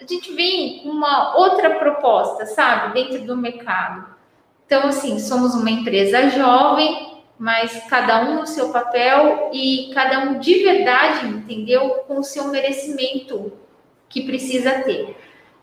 a 0.00 0.06
gente 0.06 0.32
vem 0.32 0.80
com 0.82 0.88
uma 0.88 1.36
outra 1.36 1.78
proposta, 1.78 2.46
sabe, 2.46 2.94
dentro 2.94 3.26
do 3.26 3.36
mercado. 3.36 4.11
Então, 4.72 4.88
assim, 4.88 5.18
somos 5.18 5.54
uma 5.54 5.70
empresa 5.70 6.30
jovem, 6.30 7.20
mas 7.38 7.84
cada 7.90 8.22
um 8.22 8.36
no 8.36 8.46
seu 8.46 8.70
papel 8.70 9.50
e 9.52 9.90
cada 9.92 10.20
um 10.20 10.38
de 10.38 10.62
verdade, 10.62 11.26
entendeu? 11.26 11.90
Com 12.08 12.20
o 12.20 12.24
seu 12.24 12.48
merecimento 12.48 13.52
que 14.08 14.22
precisa 14.22 14.80
ter. 14.80 15.14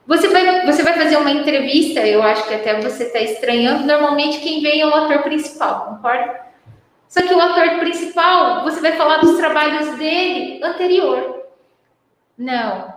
Você 0.05 0.27
vai, 0.27 0.63
você 0.63 0.83
vai 0.83 0.93
fazer 0.93 1.17
uma 1.17 1.31
entrevista, 1.31 2.05
eu 2.05 2.21
acho 2.21 2.47
que 2.47 2.53
até 2.53 2.79
você 2.79 3.05
está 3.05 3.19
estranhando. 3.19 3.87
Normalmente 3.87 4.41
quem 4.41 4.61
vem 4.61 4.81
é 4.81 4.85
o 4.85 4.93
ator 4.93 5.23
principal, 5.23 5.87
concorda? 5.87 6.41
Só 7.07 7.23
que 7.23 7.33
o 7.33 7.41
ator 7.41 7.79
principal, 7.79 8.63
você 8.63 8.79
vai 8.79 8.91
falar 8.91 9.17
dos 9.21 9.37
trabalhos 9.37 9.97
dele 9.97 10.63
anterior. 10.63 11.45
Não, 12.37 12.93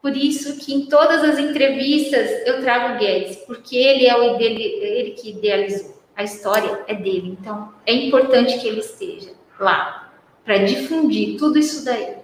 por 0.00 0.16
isso 0.16 0.58
que 0.58 0.72
em 0.72 0.86
todas 0.86 1.22
as 1.24 1.38
entrevistas 1.38 2.30
eu 2.46 2.60
trago 2.60 2.94
o 2.94 2.98
Guedes, 2.98 3.36
porque 3.46 3.76
ele 3.76 4.06
é 4.06 4.16
o 4.16 4.40
ele 4.40 5.10
que 5.12 5.30
idealizou. 5.30 5.98
A 6.16 6.24
história 6.24 6.84
é 6.88 6.94
dele, 6.94 7.36
então 7.40 7.72
é 7.86 7.92
importante 7.92 8.58
que 8.58 8.66
ele 8.66 8.80
esteja 8.80 9.30
lá 9.58 10.10
para 10.44 10.58
difundir 10.58 11.38
tudo 11.38 11.58
isso 11.58 11.84
daí. 11.84 12.16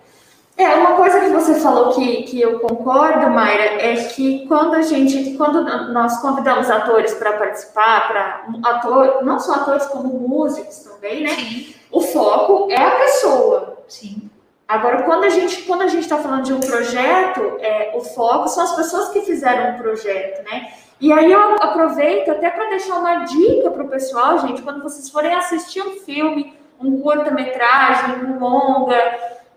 É, 0.57 0.69
uma 0.77 0.93
coisa 0.97 1.21
que 1.21 1.31
você 1.31 1.57
falou 1.57 1.93
que, 1.95 2.23
que 2.23 2.41
eu 2.41 2.61
concordo, 2.61 3.29
Mayra, 3.29 3.65
é 3.65 3.97
que 4.05 4.47
quando 4.47 4.75
a 4.75 4.83
gente, 4.83 5.37
quando 5.37 5.65
nós 5.93 6.21
convidamos 6.21 6.71
atores 6.71 7.13
para 7.15 7.33
participar, 7.33 8.09
para 8.09 8.47
ator, 8.71 9.25
não 9.25 9.41
só 9.41 9.55
atores 9.55 9.85
como 9.87 10.29
músicos 10.29 10.79
também, 10.79 11.25
né? 11.25 11.31
Sim. 11.31 11.75
O 11.91 12.01
foco 12.01 12.71
é 12.71 12.81
a 12.81 12.91
pessoa. 12.93 13.85
Sim. 13.89 14.24
Agora, 14.66 15.03
quando 15.03 15.24
a 15.24 15.29
gente 15.29 15.62
quando 15.62 15.83
a 15.83 15.88
gente 15.88 16.05
está 16.05 16.16
falando 16.18 16.44
de 16.44 16.53
um 16.53 16.61
projeto, 16.61 17.59
é, 17.61 17.92
o 17.94 18.00
foco 18.00 18.48
são 18.48 18.64
as 18.64 18.74
pessoas 18.74 19.11
que 19.11 19.20
fizeram 19.20 19.74
um 19.74 19.79
projeto, 19.79 20.42
né? 20.44 20.72
E 21.00 21.12
aí 21.12 21.31
eu 21.31 21.57
aproveito 21.57 22.31
até 22.31 22.48
para 22.48 22.70
deixar 22.70 22.96
uma 22.96 23.24
dica 23.24 23.70
para 23.70 23.83
o 23.83 23.88
pessoal, 23.88 24.38
gente, 24.38 24.62
quando 24.62 24.83
vocês 24.83 25.11
forem 25.11 25.35
assistir 25.35 25.83
um 25.83 25.96
filme, 26.00 26.57
um 26.81 27.00
curta-metragem, 27.00 28.24
um 28.24 28.38
longa, 28.38 28.96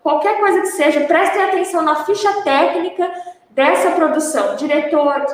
qualquer 0.04 0.40
coisa 0.40 0.62
que 0.62 0.68
seja, 0.68 1.02
prestem 1.02 1.44
atenção 1.44 1.82
na 1.84 2.04
ficha 2.04 2.42
técnica 2.44 3.10
dessa 3.50 3.92
produção, 3.92 4.56
diretor, 4.56 5.26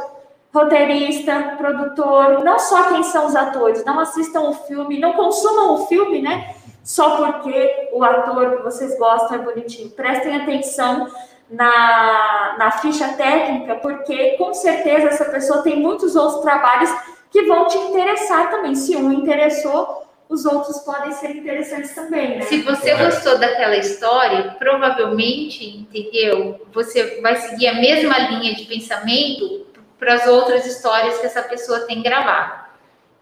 roteirista, 0.53 1.55
produtor, 1.57 2.43
não 2.43 2.59
só 2.59 2.89
quem 2.89 3.01
são 3.03 3.25
os 3.25 3.35
atores, 3.35 3.83
não 3.83 3.99
assistam 3.99 4.41
o 4.41 4.53
filme, 4.53 4.99
não 4.99 5.13
consumam 5.13 5.73
o 5.73 5.87
filme, 5.87 6.21
né? 6.21 6.53
Só 6.83 7.15
porque 7.15 7.89
o 7.93 8.03
ator 8.03 8.57
que 8.57 8.63
vocês 8.63 8.97
gostam 8.99 9.37
é 9.37 9.41
bonitinho. 9.41 9.89
Prestem 9.91 10.35
atenção 10.35 11.09
na, 11.49 12.55
na 12.57 12.71
ficha 12.71 13.07
técnica, 13.13 13.75
porque 13.75 14.31
com 14.37 14.53
certeza 14.53 15.07
essa 15.07 15.25
pessoa 15.25 15.63
tem 15.63 15.79
muitos 15.79 16.15
outros 16.15 16.41
trabalhos 16.41 16.93
que 17.31 17.43
vão 17.43 17.67
te 17.67 17.77
interessar 17.77 18.51
também. 18.51 18.75
Se 18.75 18.95
um 18.97 19.13
interessou, 19.13 20.05
os 20.27 20.45
outros 20.45 20.79
podem 20.79 21.11
ser 21.13 21.31
interessantes 21.31 21.95
também, 21.95 22.37
né? 22.37 22.41
Se 22.41 22.61
você 22.63 22.95
gostou 22.95 23.37
daquela 23.37 23.77
história, 23.77 24.55
provavelmente, 24.59 25.65
entendeu? 25.65 26.65
Você 26.73 27.21
vai 27.21 27.35
seguir 27.37 27.67
a 27.67 27.75
mesma 27.75 28.17
linha 28.17 28.55
de 28.55 28.65
pensamento 28.65 29.67
para 29.97 30.15
as 30.15 30.27
outras 30.27 30.65
histórias 30.65 31.17
que 31.19 31.25
essa 31.25 31.43
pessoa 31.43 31.81
tem 31.81 32.01
gravado 32.03 32.63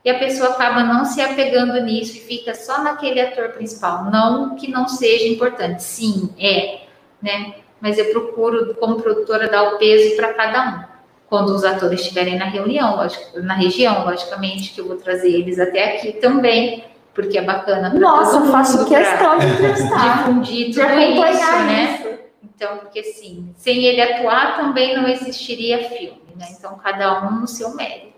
e 0.03 0.09
a 0.09 0.17
pessoa 0.17 0.49
acaba 0.49 0.83
não 0.83 1.05
se 1.05 1.21
apegando 1.21 1.79
nisso 1.81 2.17
e 2.17 2.21
fica 2.21 2.55
só 2.55 2.81
naquele 2.81 3.21
ator 3.21 3.49
principal. 3.49 4.05
Não 4.05 4.55
que 4.55 4.69
não 4.69 4.87
seja 4.87 5.27
importante, 5.27 5.83
sim, 5.83 6.33
é, 6.39 6.81
né? 7.21 7.55
Mas 7.79 7.97
eu 7.97 8.05
procuro, 8.11 8.75
como 8.75 9.01
produtora, 9.01 9.47
dar 9.47 9.73
o 9.73 9.77
peso 9.77 10.15
para 10.15 10.33
cada 10.33 10.69
um. 10.69 10.91
Quando 11.27 11.49
os 11.49 11.63
atores 11.63 12.01
estiverem 12.01 12.37
na 12.37 12.45
reunião, 12.45 12.95
lógico, 12.95 13.39
na 13.39 13.53
região, 13.53 14.03
logicamente, 14.03 14.73
que 14.73 14.81
eu 14.81 14.87
vou 14.87 14.97
trazer 14.97 15.29
eles 15.29 15.59
até 15.59 15.95
aqui 15.95 16.13
também, 16.13 16.83
porque 17.13 17.37
é 17.37 17.41
bacana 17.41 17.89
Nossa, 17.93 18.37
eu 18.37 18.45
faço 18.47 18.85
questão 18.87 19.39
de 19.39 19.47
entrevistar. 19.47 20.17
Difundir 20.17 20.73
tudo 20.73 20.99
isso, 20.99 21.51
né? 21.63 22.19
Então, 22.43 22.77
porque 22.77 22.99
assim, 22.99 23.53
sem 23.55 23.85
ele 23.85 24.01
atuar 24.01 24.57
também 24.57 24.95
não 24.95 25.07
existiria 25.07 25.89
filme, 25.89 26.21
né? 26.35 26.47
Então, 26.57 26.77
cada 26.77 27.25
um 27.27 27.41
no 27.41 27.47
seu 27.47 27.73
mérito. 27.75 28.10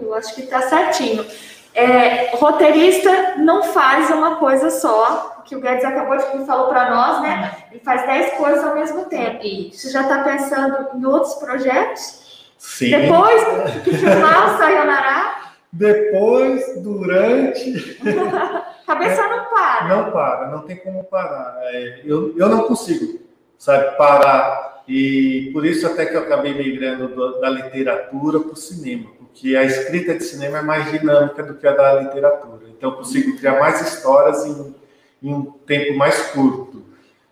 Eu 0.00 0.14
acho 0.14 0.34
que 0.34 0.42
está 0.42 0.62
certinho. 0.62 1.24
É, 1.74 2.34
roteirista 2.36 3.36
não 3.36 3.62
faz 3.62 4.10
uma 4.10 4.36
coisa 4.36 4.70
só, 4.70 5.42
que 5.44 5.54
o 5.54 5.60
Guedes 5.60 5.84
acabou 5.84 6.16
de 6.16 6.44
falar 6.44 6.68
para 6.68 6.90
nós, 6.90 7.22
né? 7.22 7.56
Ele 7.70 7.80
faz 7.80 8.04
10 8.06 8.34
coisas 8.34 8.64
ao 8.64 8.74
mesmo 8.74 9.04
tempo. 9.04 9.42
Você 9.72 9.90
já 9.90 10.02
está 10.02 10.22
pensando 10.22 10.88
em 10.94 11.04
outros 11.04 11.34
projetos? 11.34 12.48
Sim. 12.58 12.90
Depois 12.90 13.44
que 13.84 13.96
filmar 13.96 14.54
o 14.54 14.58
Sayonara? 14.58 15.38
Depois, 15.72 16.82
durante. 16.82 17.98
Cabeça 18.86 19.22
é, 19.22 19.28
não 19.28 19.44
para. 19.44 19.88
Não 19.88 20.10
para, 20.10 20.48
não 20.48 20.62
tem 20.62 20.76
como 20.76 21.04
parar. 21.04 21.58
É, 21.62 22.00
eu, 22.04 22.34
eu 22.36 22.48
não 22.48 22.62
consigo, 22.62 23.20
sabe, 23.58 23.96
parar. 23.96 24.67
E 24.88 25.50
por 25.52 25.66
isso 25.66 25.86
até 25.86 26.06
que 26.06 26.16
eu 26.16 26.22
acabei 26.22 26.54
migrando 26.54 27.40
da 27.40 27.50
literatura 27.50 28.40
para 28.40 28.52
o 28.52 28.56
cinema 28.56 29.18
que 29.40 29.56
a 29.56 29.62
escrita 29.62 30.14
de 30.14 30.24
cinema 30.24 30.58
é 30.58 30.62
mais 30.62 30.90
dinâmica 30.90 31.42
do 31.42 31.54
que 31.54 31.66
a 31.66 31.72
da 31.72 32.00
literatura. 32.00 32.66
Então, 32.76 32.90
eu 32.90 32.96
consigo 32.96 33.36
criar 33.36 33.58
mais 33.58 33.80
histórias 33.80 34.44
em, 34.44 34.74
em 35.22 35.32
um 35.32 35.44
tempo 35.66 35.96
mais 35.96 36.20
curto. 36.30 36.84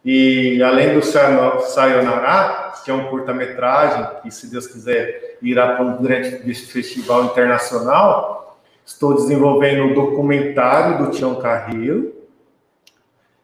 E 0.05 0.63
além 0.63 0.95
do 0.95 1.05
Sayonara, 1.05 2.73
que 2.85 2.91
é 2.93 2.95
um 2.95 3.09
curta-metragem, 3.09 4.07
que 4.23 4.31
se 4.31 4.49
Deus 4.49 4.69
quiser 4.69 5.39
irá 5.43 5.75
para 5.75 5.85
um 5.85 6.01
grande 6.01 6.55
festival 6.55 7.25
internacional, 7.25 8.61
estou 8.85 9.15
desenvolvendo 9.15 9.83
um 9.83 9.95
documentário 9.95 11.05
do 11.05 11.11
Tião 11.11 11.35
Carreiro 11.37 12.15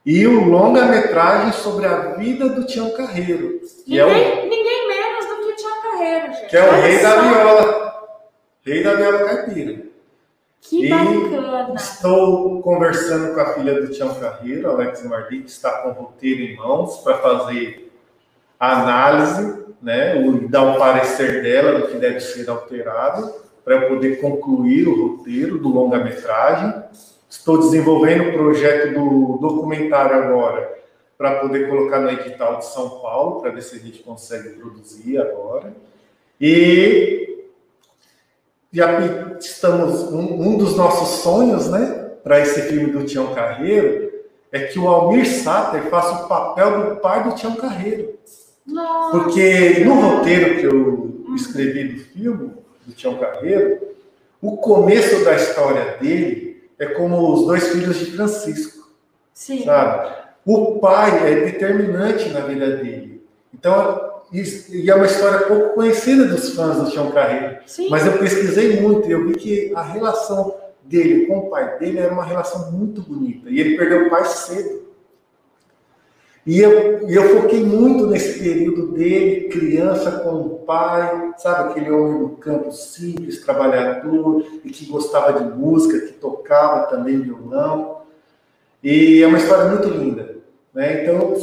e 0.04 0.26
um 0.26 0.48
longa-metragem 0.48 1.52
sobre 1.52 1.86
a 1.86 2.14
vida 2.14 2.48
do 2.48 2.64
Tião 2.66 2.90
Carreiro. 2.90 3.60
Ninguém, 3.86 3.98
é 3.98 4.04
o, 4.04 4.48
ninguém 4.48 4.88
menos 4.88 5.26
do 5.26 5.46
que 5.46 5.56
Tião 5.56 5.82
Carreiro, 5.82 6.32
gente. 6.32 6.48
Que 6.48 6.56
é 6.56 6.68
o 6.68 6.72
rei 6.72 6.98
da 6.98 7.20
viola 7.20 7.82
Rei 8.64 8.84
da 8.84 8.94
Viola 8.94 9.24
Caipira. 9.24 9.82
Que 10.60 10.86
e 10.86 10.88
bacana! 10.88 11.74
Estou 11.74 12.62
conversando 12.62 13.34
com 13.34 13.40
a 13.40 13.54
filha 13.54 13.80
do 13.80 13.92
Tião 13.92 14.14
Carreiro, 14.14 14.70
Alex 14.70 15.04
Mardi, 15.04 15.40
que 15.40 15.50
está 15.50 15.82
com 15.82 15.88
o 15.88 15.92
roteiro 15.92 16.42
em 16.42 16.56
mãos 16.56 16.98
para 16.98 17.18
fazer 17.18 17.92
a 18.60 18.80
análise, 18.80 19.64
né, 19.82 20.14
o, 20.14 20.48
dar 20.48 20.62
um 20.62 20.78
parecer 20.78 21.42
dela 21.42 21.80
do 21.80 21.88
que 21.88 21.98
deve 21.98 22.20
ser 22.20 22.48
alterado, 22.48 23.34
para 23.64 23.88
poder 23.88 24.20
concluir 24.20 24.86
o 24.86 25.08
roteiro 25.08 25.58
do 25.58 25.68
longa-metragem. 25.68 26.84
Estou 27.32 27.56
desenvolvendo 27.56 28.28
o 28.28 28.32
projeto 28.34 28.92
do 28.92 29.38
documentário 29.38 30.16
agora, 30.16 30.78
para 31.16 31.40
poder 31.40 31.66
colocar 31.66 31.98
no 31.98 32.10
edital 32.10 32.58
de 32.58 32.66
São 32.66 33.00
Paulo, 33.00 33.40
para 33.40 33.50
ver 33.50 33.62
se 33.62 33.74
a 33.74 33.78
gente 33.78 34.02
consegue 34.02 34.50
produzir 34.50 35.16
agora. 35.16 35.74
E 36.38 37.46
já 38.70 39.00
estamos 39.40 40.12
um, 40.12 40.42
um, 40.42 40.58
dos 40.58 40.76
nossos 40.76 41.22
sonhos, 41.22 41.70
né? 41.70 42.10
para 42.22 42.38
esse 42.38 42.68
filme 42.68 42.92
do 42.92 43.06
Tião 43.06 43.34
Carreiro 43.34 44.12
é 44.52 44.66
que 44.66 44.78
o 44.78 44.86
Almir 44.86 45.26
Sater 45.26 45.84
faça 45.84 46.24
o 46.24 46.28
papel 46.28 46.90
do 46.90 46.96
pai 46.96 47.24
do 47.24 47.34
Tião 47.34 47.56
Carreiro. 47.56 48.12
Nossa. 48.66 49.18
Porque 49.18 49.82
no 49.82 49.94
roteiro 49.94 50.60
que 50.60 50.66
eu 50.66 51.34
escrevi 51.34 51.94
do 51.94 52.00
filme, 52.00 52.52
do 52.86 52.92
Tião 52.92 53.16
Carreiro, 53.16 53.80
o 54.38 54.58
começo 54.58 55.24
da 55.24 55.34
história 55.34 55.96
dele 55.98 56.51
é 56.78 56.86
como 56.86 57.32
os 57.32 57.46
dois 57.46 57.68
filhos 57.68 57.96
de 57.98 58.06
Francisco, 58.12 58.88
Sim. 59.32 59.64
sabe? 59.64 60.14
O 60.44 60.78
pai 60.80 61.30
é 61.32 61.44
determinante 61.44 62.28
na 62.30 62.40
vida 62.40 62.76
dele. 62.76 63.22
Então, 63.54 64.10
isso- 64.32 64.74
e 64.74 64.90
é 64.90 64.94
uma 64.94 65.06
história 65.06 65.46
pouco 65.46 65.74
conhecida 65.74 66.24
dos 66.24 66.54
fãs 66.54 66.76
do 66.78 66.90
Tião 66.90 67.10
Carreiro. 67.12 67.58
Sim. 67.66 67.88
Mas 67.88 68.04
eu 68.06 68.18
pesquisei 68.18 68.80
muito 68.80 69.08
e 69.08 69.12
eu 69.12 69.26
vi 69.28 69.34
que 69.34 69.72
a 69.74 69.82
relação 69.82 70.54
dele 70.82 71.26
com 71.26 71.38
o 71.38 71.50
pai 71.50 71.78
dele 71.78 71.98
era 71.98 72.12
uma 72.12 72.24
relação 72.24 72.72
muito 72.72 73.02
bonita. 73.02 73.48
E 73.48 73.60
ele 73.60 73.76
perdeu 73.76 74.06
o 74.06 74.10
pai 74.10 74.24
cedo. 74.24 74.82
E 76.44 76.60
eu, 76.60 77.08
e 77.08 77.14
eu 77.14 77.40
foquei 77.40 77.64
muito 77.64 78.06
nesse 78.08 78.40
período 78.40 78.88
dele, 78.92 79.48
criança 79.48 80.10
com 80.10 80.40
o 80.40 80.58
pai, 80.66 81.32
sabe? 81.36 81.70
Aquele 81.70 81.90
homem 81.92 82.18
do 82.18 82.30
campo 82.30 82.72
simples, 82.72 83.44
trabalhador, 83.44 84.44
e 84.64 84.70
que 84.70 84.86
gostava 84.86 85.40
de 85.40 85.56
música, 85.56 86.06
que 86.06 86.14
tocava 86.14 86.86
também 86.86 87.20
violão. 87.20 88.02
E 88.82 89.22
é 89.22 89.26
uma 89.26 89.38
história 89.38 89.66
muito 89.66 89.88
linda. 89.88 90.36
Né? 90.74 91.02
Então, 91.02 91.34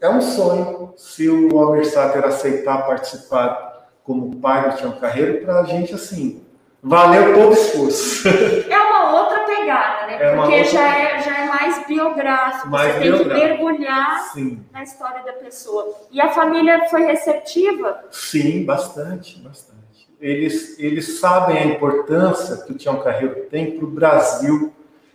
é 0.00 0.08
um 0.08 0.22
sonho 0.22 0.94
se 0.96 1.28
o 1.28 1.58
Almir 1.58 1.84
Sater 1.86 2.24
aceitar 2.24 2.86
participar 2.86 3.88
como 4.02 4.36
pai 4.36 4.70
do 4.70 4.76
Tião 4.76 4.92
Carreiro, 4.92 5.44
para 5.44 5.60
a 5.60 5.64
gente, 5.64 5.92
assim, 5.92 6.40
valeu 6.82 7.34
todo 7.34 7.50
o 7.50 7.52
esforço. 7.52 8.28
É 8.70 8.78
uma 8.78 9.20
outra 9.20 9.40
pegada, 9.40 10.06
né? 10.06 10.16
É 10.18 10.36
Porque 10.36 10.64
já, 10.64 10.96
é, 10.96 11.22
já 11.22 11.35
é 11.46 11.48
mais 11.48 11.86
biográfico. 11.86 12.68
Mais 12.68 12.94
Você 12.94 13.00
tem 13.00 13.12
que 13.12 13.18
biográfico. 13.18 13.48
mergulhar 13.64 14.20
Sim, 14.32 14.64
na 14.72 14.82
história 14.82 15.22
da 15.24 15.32
pessoa. 15.32 15.94
E 16.10 16.20
a 16.20 16.28
família 16.30 16.88
foi 16.88 17.02
receptiva? 17.04 18.04
sim, 18.10 18.64
bastante, 18.64 19.38
bastante. 19.40 19.76
Eles, 20.20 20.78
eles 20.78 21.18
sabem 21.20 21.58
a 21.58 21.64
importância 21.66 22.56
que 22.64 22.72
o 22.72 22.76
Tião 22.76 23.00
Carreiro 23.02 23.46
tem 23.50 23.72
para 23.78 23.84
o 23.84 23.90
Brasil. 23.90 24.72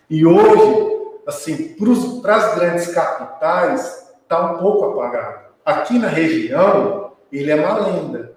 E 0.09 0.25
hoje, 0.25 0.97
assim, 1.25 1.75
para 2.21 2.35
as 2.35 2.55
grandes 2.55 2.87
capitais, 2.93 4.07
está 4.23 4.53
um 4.53 4.57
pouco 4.59 4.85
apagado. 4.85 5.45
Aqui 5.65 5.97
na 5.97 6.07
região, 6.07 7.13
ele 7.31 7.49
é 7.51 7.55
uma 7.55 7.79
lenda. 7.79 8.33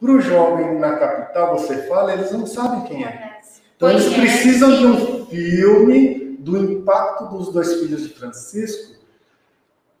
Para 0.00 0.10
o 0.10 0.20
jovem 0.20 0.78
na 0.78 0.96
capital, 0.96 1.58
você 1.58 1.86
fala, 1.86 2.12
eles 2.12 2.30
não 2.32 2.46
sabem 2.46 2.82
quem 2.82 3.04
é. 3.04 3.36
Então 3.76 3.90
eles 3.90 4.08
precisam 4.12 4.74
de 4.76 4.86
um 4.86 5.26
filme 5.26 6.15
do 6.46 6.56
impacto 6.56 7.24
dos 7.24 7.52
dois 7.52 7.80
filhos 7.80 8.02
de 8.02 8.10
Francisco 8.10 8.94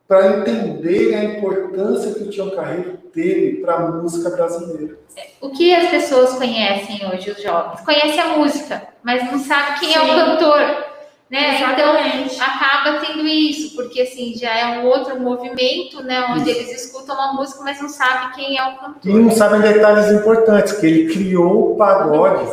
para 0.06 0.38
entender 0.38 1.12
a 1.16 1.24
importância 1.24 2.14
que 2.14 2.22
o 2.22 2.30
Tião 2.30 2.50
Carreiro 2.50 2.98
teve 3.12 3.56
para 3.60 3.74
a 3.74 3.90
música 3.90 4.30
brasileira. 4.30 4.96
O 5.40 5.50
que 5.50 5.74
as 5.74 5.90
pessoas 5.90 6.34
conhecem 6.34 7.04
hoje, 7.04 7.32
os 7.32 7.42
jovens? 7.42 7.80
Conhecem 7.80 8.20
a 8.20 8.36
música, 8.36 8.86
mas 9.02 9.24
não 9.24 9.40
sabem 9.40 9.80
quem 9.80 9.94
é 9.96 10.00
o 10.00 10.04
Sim. 10.04 10.14
cantor. 10.14 10.86
Né? 11.28 11.56
Exatamente. 11.56 12.36
Então 12.36 12.46
acaba 12.46 13.00
tendo 13.04 13.26
isso, 13.26 13.74
porque 13.74 14.02
assim 14.02 14.32
já 14.36 14.56
é 14.56 14.78
um 14.78 14.86
outro 14.86 15.18
movimento, 15.20 16.00
né? 16.04 16.24
Onde 16.30 16.48
Isso. 16.48 16.60
eles 16.60 16.84
escutam 16.84 17.20
a 17.20 17.32
música, 17.32 17.64
mas 17.64 17.82
não 17.82 17.88
sabem 17.88 18.30
quem 18.36 18.56
é 18.56 18.62
o 18.62 18.76
cantor. 18.76 19.10
E 19.10 19.12
não 19.12 19.32
sabem 19.32 19.60
detalhes 19.60 20.12
importantes, 20.12 20.74
que 20.74 20.86
ele 20.86 21.12
criou 21.12 21.72
o 21.72 21.76
pagode. 21.76 22.48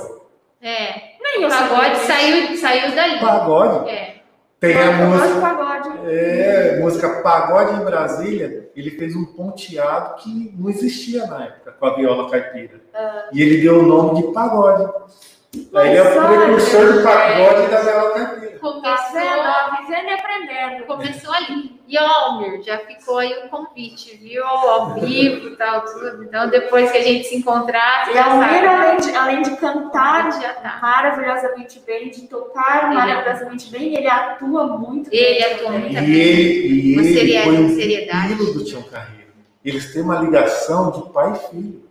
É, 0.60 1.12
Nem 1.36 1.46
o 1.46 1.50
pagode 1.50 1.98
saiu, 2.00 2.58
saiu 2.58 2.96
dali. 2.96 3.19
Pagode. 3.19 3.89
É. 3.89 4.13
Tem 4.60 4.78
a 4.78 4.91
música, 4.93 5.41
Pagode. 5.41 5.89
é, 6.06 6.80
música 6.80 7.10
Pagode 7.22 7.82
em 7.82 7.84
Brasília, 7.84 8.69
ele 8.74 8.91
fez 8.91 9.13
um 9.13 9.26
ponteado 9.26 10.15
que 10.24 10.56
não 10.58 10.69
existia 10.69 11.26
na 11.28 11.43
época 11.43 11.74
com 11.74 11.86
a 11.86 11.96
viola 11.96 12.32
caipira. 12.32 12.80
E 13.34 13.41
ele 13.41 13.62
deu 13.62 13.80
o 13.80 13.86
nome 13.86 14.22
de 14.22 14.32
pagode. 14.32 14.89
Aí 15.76 15.89
ele 15.89 15.98
é 15.98 16.02
o 16.04 16.28
precursor 16.28 16.94
do 16.94 17.04
pagode 17.04 17.63
e 17.63 17.68
da 17.68 17.82
viola 17.82 18.12
caipira. 18.13 18.54
Tá 18.54 18.60
Começou, 18.60 19.13
vendo? 19.13 19.88
Vivendo 19.88 20.08
e 20.10 20.13
aprendendo. 20.13 20.86
começou 20.86 21.34
ali. 21.34 21.80
E 21.88 21.98
Almir, 21.98 22.63
já 22.63 22.78
ficou 22.80 23.20
aí 23.20 23.32
o 23.46 23.50
convite, 23.50 24.16
viu? 24.18 24.44
Ao 24.46 24.96
vivo 24.96 25.50
e 25.50 25.56
tal, 25.58 25.82
tudo. 25.82 26.24
Então 26.24 26.50
depois 26.50 26.92
que 26.92 26.98
a 26.98 27.02
gente 27.04 27.28
se 27.28 27.36
encontrar, 27.36 28.10
E 28.12 28.18
a. 28.18 28.26
Almir, 28.26 28.68
além 28.68 28.98
de, 28.98 29.16
além 29.16 29.42
de 29.44 29.56
cantar 29.58 30.32
Já 30.42 30.54
tá. 30.54 30.80
maravilhosamente 30.82 31.80
bem, 31.86 32.10
de 32.10 32.22
tocar 32.28 32.86
Ele 32.86 32.94
é- 32.94 32.98
maravilhosamente 32.98 33.70
bem, 33.70 33.96
ele 33.96 34.08
atua 34.08 34.66
muito 34.78 35.10
Ele 35.12 35.39
bem. 35.39 35.44
atua 35.54 35.66
também. 35.68 35.82
muito 35.82 35.98
E 35.98 36.02
bem. 36.02 36.13
ele, 36.16 36.68
e 36.68 36.94
ele 36.96 37.13
seria- 37.13 37.44
foi 37.44 37.58
um 37.60 37.70
seriedade. 37.76 38.28
filho 38.38 38.54
do 38.54 38.63
Tião 38.66 38.82
Carreiro. 38.84 39.24
Eles 39.63 39.94
têm 39.94 40.02
uma 40.02 40.20
ligação 40.20 40.89
de 40.92 41.12
pai 41.13 41.34
e 41.34 41.50
filho. 41.50 41.83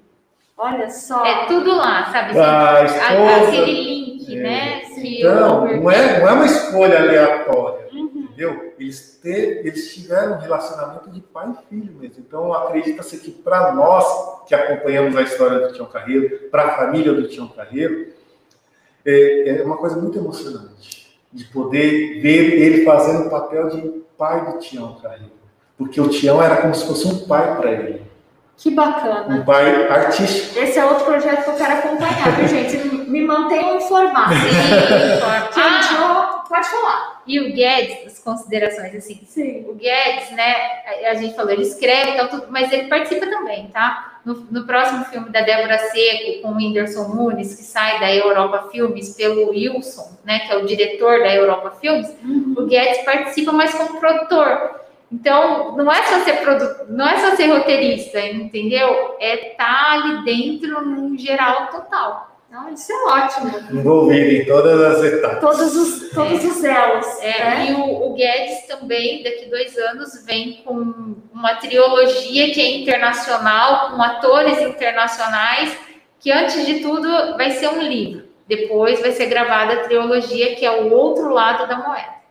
Olha 0.57 0.91
só. 0.91 1.25
É 1.25 1.47
tudo 1.47 1.75
lá, 1.77 2.11
sabe? 2.13 2.39
A 2.39 2.77
A- 2.81 2.85
esposa. 2.85 3.49
aquele 3.49 3.73
link, 3.73 4.37
É. 4.39 4.43
né? 4.43 4.83
Então, 5.05 5.67
não 5.67 5.91
é, 5.91 6.21
não 6.21 6.29
é 6.29 6.33
uma 6.33 6.47
escolha 6.47 6.99
aleatória, 7.01 7.87
Uhum. 7.93 8.11
entendeu? 8.15 8.73
Eles, 8.79 9.19
ter, 9.23 9.67
eles 9.67 9.93
tiveram 9.95 10.35
um 10.35 10.39
relacionamento 10.39 11.11
de 11.11 11.21
pai 11.21 11.51
e 11.51 11.69
filho 11.69 11.93
mesmo. 11.99 12.17
Então, 12.27 12.53
acredita-se 12.53 13.19
que 13.19 13.31
para 13.33 13.73
nós 13.75 14.05
que 14.47 14.55
acompanhamos 14.55 15.17
a 15.17 15.23
história 15.23 15.59
do 15.67 15.73
Tião 15.73 15.87
Carreiro, 15.87 16.49
para 16.51 16.65
a 16.67 16.77
família 16.77 17.13
do 17.13 17.27
Tião 17.29 17.49
Carreiro, 17.49 18.13
é, 19.05 19.59
é 19.61 19.63
uma 19.65 19.77
coisa 19.77 19.97
muito 19.97 20.17
emocionante 20.19 21.19
de 21.33 21.45
poder 21.47 22.21
ver 22.21 22.61
ele 22.61 22.85
fazendo 22.85 23.27
o 23.27 23.31
papel 23.31 23.69
de 23.71 24.03
pai 24.17 24.53
do 24.53 24.59
Tião 24.59 24.95
Carreiro. 25.03 25.33
Porque 25.77 26.01
o 26.01 26.09
Tião 26.09 26.41
era 26.41 26.59
como 26.59 26.75
se 26.75 26.87
fosse 26.87 27.07
um 27.09 27.27
pai 27.27 27.57
para 27.57 27.71
ele, 27.73 28.03
Que 28.57 28.71
bacana. 28.71 29.35
um 29.35 29.45
pai 29.45 29.89
artístico. 29.89 30.59
Esse 30.59 30.79
é 30.79 30.85
outro 30.85 31.05
projeto 31.05 31.45
que 31.45 31.51
eu 31.51 31.57
quero 31.57 31.73
acompanhar, 31.73 32.37
viu, 32.37 32.49
gente? 32.49 32.77
Me 33.09 33.23
mantenham 33.23 33.77
informados. 33.77 34.39
Sim, 34.39 35.61
ah, 35.99 36.43
pode 36.53 36.69
falar. 36.69 37.23
e 37.27 37.41
o 37.41 37.53
Guedes, 37.53 38.07
as 38.07 38.19
considerações, 38.19 38.95
assim, 38.95 39.21
Sim. 39.27 39.65
o 39.69 39.75
Guedes, 39.75 40.31
né, 40.33 40.55
a, 41.11 41.15
gente 41.15 41.35
falou, 41.35 41.51
ele 41.51 41.63
escreve 41.63 42.13
e 42.13 42.17
tal, 42.17 42.29
tudo, 42.29 42.47
mas 42.51 42.71
ele 42.73 42.89
participa 42.89 43.27
também, 43.27 43.69
tá? 43.69 44.19
No, 44.25 44.35
no 44.51 44.67
próximo 44.67 45.05
filme 45.07 45.31
da 45.31 45.41
Débora 45.41 45.79
Seco, 45.79 46.43
com 46.43 46.53
o 46.53 46.57
Whindersson 46.57 47.09
Nunes, 47.09 47.57
que 47.57 47.63
sai 47.63 47.99
da 47.99 48.15
Europa 48.15 48.69
Filmes 48.71 49.17
pelo 49.17 49.51
Wilson, 49.51 50.17
né, 50.25 50.41
que 50.41 50.53
é 50.53 50.57
o 50.57 50.67
diretor 50.67 51.21
da 51.21 51.35
Europa 51.35 51.73
Filmes, 51.81 52.15
o 52.57 52.67
Guedes 52.67 53.05
participa, 53.05 53.51
mas 53.51 53.75
como 53.75 53.99
produtor. 53.99 54.83
Então, 55.13 55.77
não 55.77 55.93
é 55.93 56.03
só 56.05 56.21
ser 56.21 56.39
produ... 56.39 56.87
não 56.89 57.07
é 57.07 57.19
só 57.19 57.37
ser 57.37 57.47
roteirista, 57.47 58.19
entendeu? 58.21 59.17
É 59.21 59.51
estar 59.51 59.93
ali 59.93 60.25
dentro 60.25 60.85
num 60.85 61.19
geral 61.19 61.67
total. 61.67 62.33
Não, 62.51 62.69
isso 62.71 62.93
é 62.93 63.05
ótimo. 63.05 63.51
Envolvido 63.71 64.31
em 64.31 64.45
todas 64.45 64.81
as 64.83 65.05
etapas. 65.05 65.41
Todos 65.41 65.75
os, 65.75 66.11
todos 66.11 66.45
os 66.45 66.63
elos. 66.65 67.07
É, 67.21 67.45
né? 67.45 67.71
E 67.71 67.75
o, 67.75 68.11
o 68.11 68.15
Guedes 68.15 68.67
também, 68.67 69.23
daqui 69.23 69.49
dois 69.49 69.77
anos, 69.79 70.25
vem 70.27 70.63
com 70.65 71.15
uma 71.33 71.55
trilogia 71.55 72.53
que 72.53 72.61
é 72.61 72.77
internacional, 72.77 73.91
com 73.91 74.03
atores 74.03 74.61
internacionais, 74.61 75.75
que 76.21 76.31
antes 76.31 76.67
de 76.67 76.81
tudo 76.81 77.37
vai 77.37 77.53
ser 77.53 77.69
um 77.69 77.81
livro. 77.81 78.27
Depois 78.47 79.01
vai 79.01 79.13
ser 79.13 79.27
gravada 79.27 79.73
a 79.73 79.85
trilogia, 79.85 80.55
que 80.55 80.67
é 80.67 80.71
o 80.71 80.93
outro 80.93 81.33
lado 81.33 81.67
da 81.67 81.77
moeda. 81.77 82.22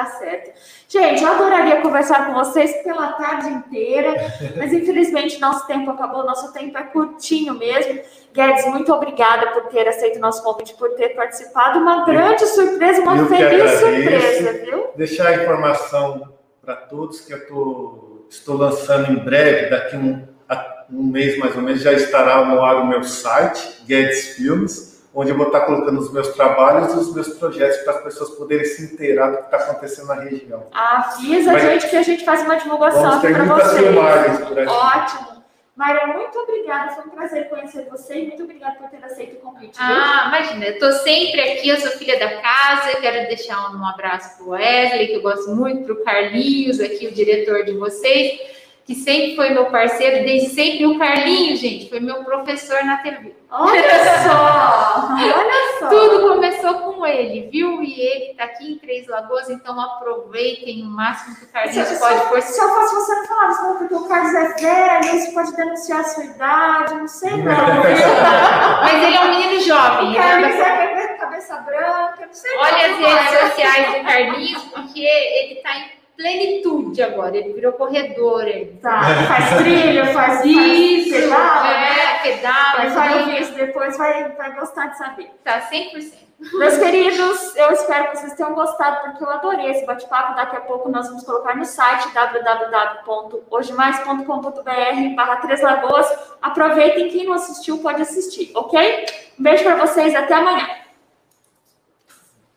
Tá 0.00 0.06
certo. 0.18 0.50
Gente, 0.88 1.22
eu 1.22 1.30
adoraria 1.30 1.82
conversar 1.82 2.26
com 2.26 2.32
vocês 2.32 2.72
pela 2.82 3.12
tarde 3.12 3.50
inteira, 3.50 4.14
mas 4.56 4.72
infelizmente 4.72 5.38
nosso 5.38 5.66
tempo 5.66 5.90
acabou, 5.90 6.24
nosso 6.24 6.52
tempo 6.54 6.78
é 6.78 6.84
curtinho 6.84 7.52
mesmo. 7.54 8.00
Guedes, 8.32 8.64
muito 8.66 8.90
obrigada 8.94 9.48
por 9.50 9.64
ter 9.64 9.86
aceito 9.86 10.16
o 10.16 10.20
nosso 10.20 10.42
convite, 10.42 10.72
por 10.74 10.90
ter 10.94 11.10
participado. 11.10 11.80
Uma 11.80 12.06
grande 12.06 12.46
surpresa, 12.46 13.02
uma 13.02 13.18
eu 13.18 13.26
feliz 13.26 13.70
surpresa, 13.72 14.52
viu? 14.64 14.86
Deixar 14.96 15.28
a 15.28 15.34
informação 15.42 16.32
para 16.64 16.76
todos 16.76 17.20
que 17.20 17.34
eu 17.34 17.46
tô, 17.46 18.24
estou 18.30 18.56
lançando 18.56 19.12
em 19.12 19.16
breve, 19.16 19.68
daqui 19.68 19.96
um, 19.96 20.26
a- 20.48 20.84
um 20.90 21.02
mês 21.02 21.38
mais 21.38 21.54
ou 21.56 21.60
menos, 21.62 21.82
já 21.82 21.92
estará 21.92 22.42
no 22.46 22.62
ar 22.64 22.76
o 22.76 22.86
meu 22.86 23.02
site, 23.02 23.82
Guedes 23.84 24.34
Filmes, 24.36 24.89
onde 25.14 25.30
eu 25.30 25.36
vou 25.36 25.46
estar 25.46 25.60
colocando 25.62 25.98
os 25.98 26.12
meus 26.12 26.28
trabalhos 26.28 26.92
e 26.94 26.96
os 26.96 27.14
meus 27.14 27.28
projetos 27.30 27.78
para 27.78 27.94
as 27.94 28.02
pessoas 28.04 28.30
poderem 28.30 28.64
se 28.64 28.94
inteirar 28.94 29.30
do 29.30 29.36
que 29.38 29.44
está 29.44 29.56
acontecendo 29.58 30.06
na 30.08 30.14
região. 30.14 30.66
Avisa 30.72 31.52
Mas- 31.52 31.64
a 31.64 31.68
gente 31.70 31.88
que 31.88 31.96
a 31.96 32.02
gente 32.02 32.24
faz 32.24 32.42
uma 32.42 32.56
divulgação 32.56 33.12
aqui 33.18 33.32
para 33.32 33.44
vocês. 33.44 33.78
filmagens 33.86 34.38
por 34.40 34.58
aqui. 34.58 34.70
Ótimo. 34.70 35.40
Mayra, 35.76 36.08
muito 36.08 36.38
obrigada. 36.38 36.92
Foi 36.92 37.04
um 37.04 37.08
prazer 37.08 37.48
conhecer 37.48 37.86
você 37.90 38.14
e 38.14 38.26
muito 38.26 38.42
obrigada 38.42 38.74
por 38.76 38.90
ter 38.90 39.02
aceito 39.02 39.36
o 39.36 39.40
convite. 39.40 39.78
viu? 39.78 39.86
Ah, 39.96 40.26
imagina, 40.28 40.66
eu 40.66 40.78
tô 40.78 40.92
sempre 40.92 41.40
aqui, 41.40 41.70
eu 41.70 41.76
sou 41.78 41.90
filha 41.92 42.18
da 42.18 42.40
casa, 42.42 42.90
eu 42.90 43.00
quero 43.00 43.26
deixar 43.28 43.74
um 43.74 43.86
abraço 43.86 44.36
pro 44.36 44.50
Wesley, 44.50 45.06
que 45.08 45.14
eu 45.14 45.22
gosto 45.22 45.50
muito, 45.56 45.84
pro 45.84 46.04
Carlinhos, 46.04 46.80
aqui, 46.80 47.06
o 47.06 47.12
diretor 47.12 47.64
de 47.64 47.72
vocês. 47.72 48.38
Que 48.84 48.94
sempre 48.94 49.36
foi 49.36 49.50
meu 49.50 49.66
parceiro, 49.66 50.24
desde 50.24 50.48
sempre. 50.50 50.86
O 50.86 50.98
Carlinho, 50.98 51.56
gente, 51.56 51.88
foi 51.88 52.00
meu 52.00 52.24
professor 52.24 52.82
na 52.84 52.96
TV. 52.98 53.34
Olha 53.50 53.82
só! 54.24 55.08
Olha 55.12 55.78
só! 55.78 55.88
Tudo 55.88 56.28
começou 56.28 56.74
com 56.74 57.06
ele, 57.06 57.48
viu? 57.50 57.82
E 57.82 58.00
ele 58.00 58.34
tá 58.34 58.44
aqui 58.44 58.72
em 58.72 58.78
Três 58.78 59.06
Lagoas, 59.08 59.48
então 59.50 59.80
aproveitem 59.80 60.82
o 60.82 60.86
máximo 60.86 61.36
que 61.36 61.44
o 61.44 61.48
Carlinhos 61.48 61.88
Se, 61.88 61.98
pode 62.00 62.18
se, 62.20 62.26
por 62.28 62.42
se 62.42 62.60
eu 62.60 62.68
fosse 62.68 62.94
você, 62.94 63.14
não 63.14 63.26
falava 63.26 63.62
não, 63.62 63.76
porque 63.78 63.94
o 63.94 64.08
Carlos 64.08 64.34
é 64.34 64.48
velho, 64.54 65.16
isso 65.16 65.34
pode 65.34 65.56
denunciar 65.56 66.00
a 66.00 66.04
sua 66.04 66.24
idade, 66.24 66.94
não 66.94 67.08
sei 67.08 67.30
não. 67.30 67.44
Mas 68.82 69.02
ele 69.04 69.16
é 69.16 69.20
um 69.20 69.30
menino 69.30 69.60
jovem. 69.60 70.06
O 70.08 70.10
ele 70.10 70.18
Carlos 70.18 70.54
anda- 70.54 70.64
é 70.66 71.06
cabeça 71.18 71.56
branca, 71.58 72.26
não 72.26 72.32
sei 72.34 72.56
Olha 72.56 72.86
as 72.86 72.96
redes 72.98 73.40
sociais 73.40 73.86
do 73.86 74.04
Carlinhos, 74.04 74.62
porque 74.64 75.00
ele 75.00 75.54
tá 75.62 75.76
em 75.76 75.99
plenitude 76.20 77.02
agora. 77.02 77.36
Ele 77.36 77.52
virou 77.54 77.72
corredor. 77.72 78.46
Ele. 78.46 78.78
Tá, 78.82 79.00
faz 79.26 79.56
trilha, 79.56 80.06
faz 80.12 80.44
Isso, 80.44 81.10
faz 81.10 81.22
pedala, 81.22 81.68
é, 81.68 81.80
né? 81.80 82.18
pedala, 82.22 82.74
Mas 82.78 82.94
vai 82.94 83.08
trilha, 83.08 83.24
ouvir 83.24 83.42
isso 83.42 83.54
depois, 83.54 83.96
vai, 83.96 84.28
vai 84.32 84.54
gostar 84.54 84.88
de 84.88 84.98
saber. 84.98 85.30
tá 85.42 85.62
100%. 85.70 86.28
Meus 86.54 86.78
queridos, 86.78 87.54
eu 87.54 87.70
espero 87.70 88.10
que 88.10 88.18
vocês 88.18 88.32
tenham 88.32 88.54
gostado, 88.54 89.10
porque 89.10 89.22
eu 89.22 89.28
adorei 89.28 89.72
esse 89.72 89.84
bate-papo. 89.84 90.34
Daqui 90.34 90.56
a 90.56 90.62
pouco 90.62 90.88
nós 90.88 91.06
vamos 91.06 91.22
colocar 91.22 91.54
no 91.54 91.66
site 91.66 92.08
www.hojemais.com.br 92.14 95.14
barra 95.16 95.36
Três 95.36 95.60
Lagoas. 95.60 96.10
Aproveitem, 96.40 97.10
quem 97.10 97.26
não 97.26 97.34
assistiu 97.34 97.76
pode 97.78 98.00
assistir, 98.00 98.52
ok? 98.54 99.04
Um 99.38 99.42
beijo 99.42 99.64
para 99.64 99.76
vocês, 99.76 100.14
até 100.14 100.32
amanhã. 100.32 100.66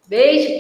Beijo. 0.08 0.48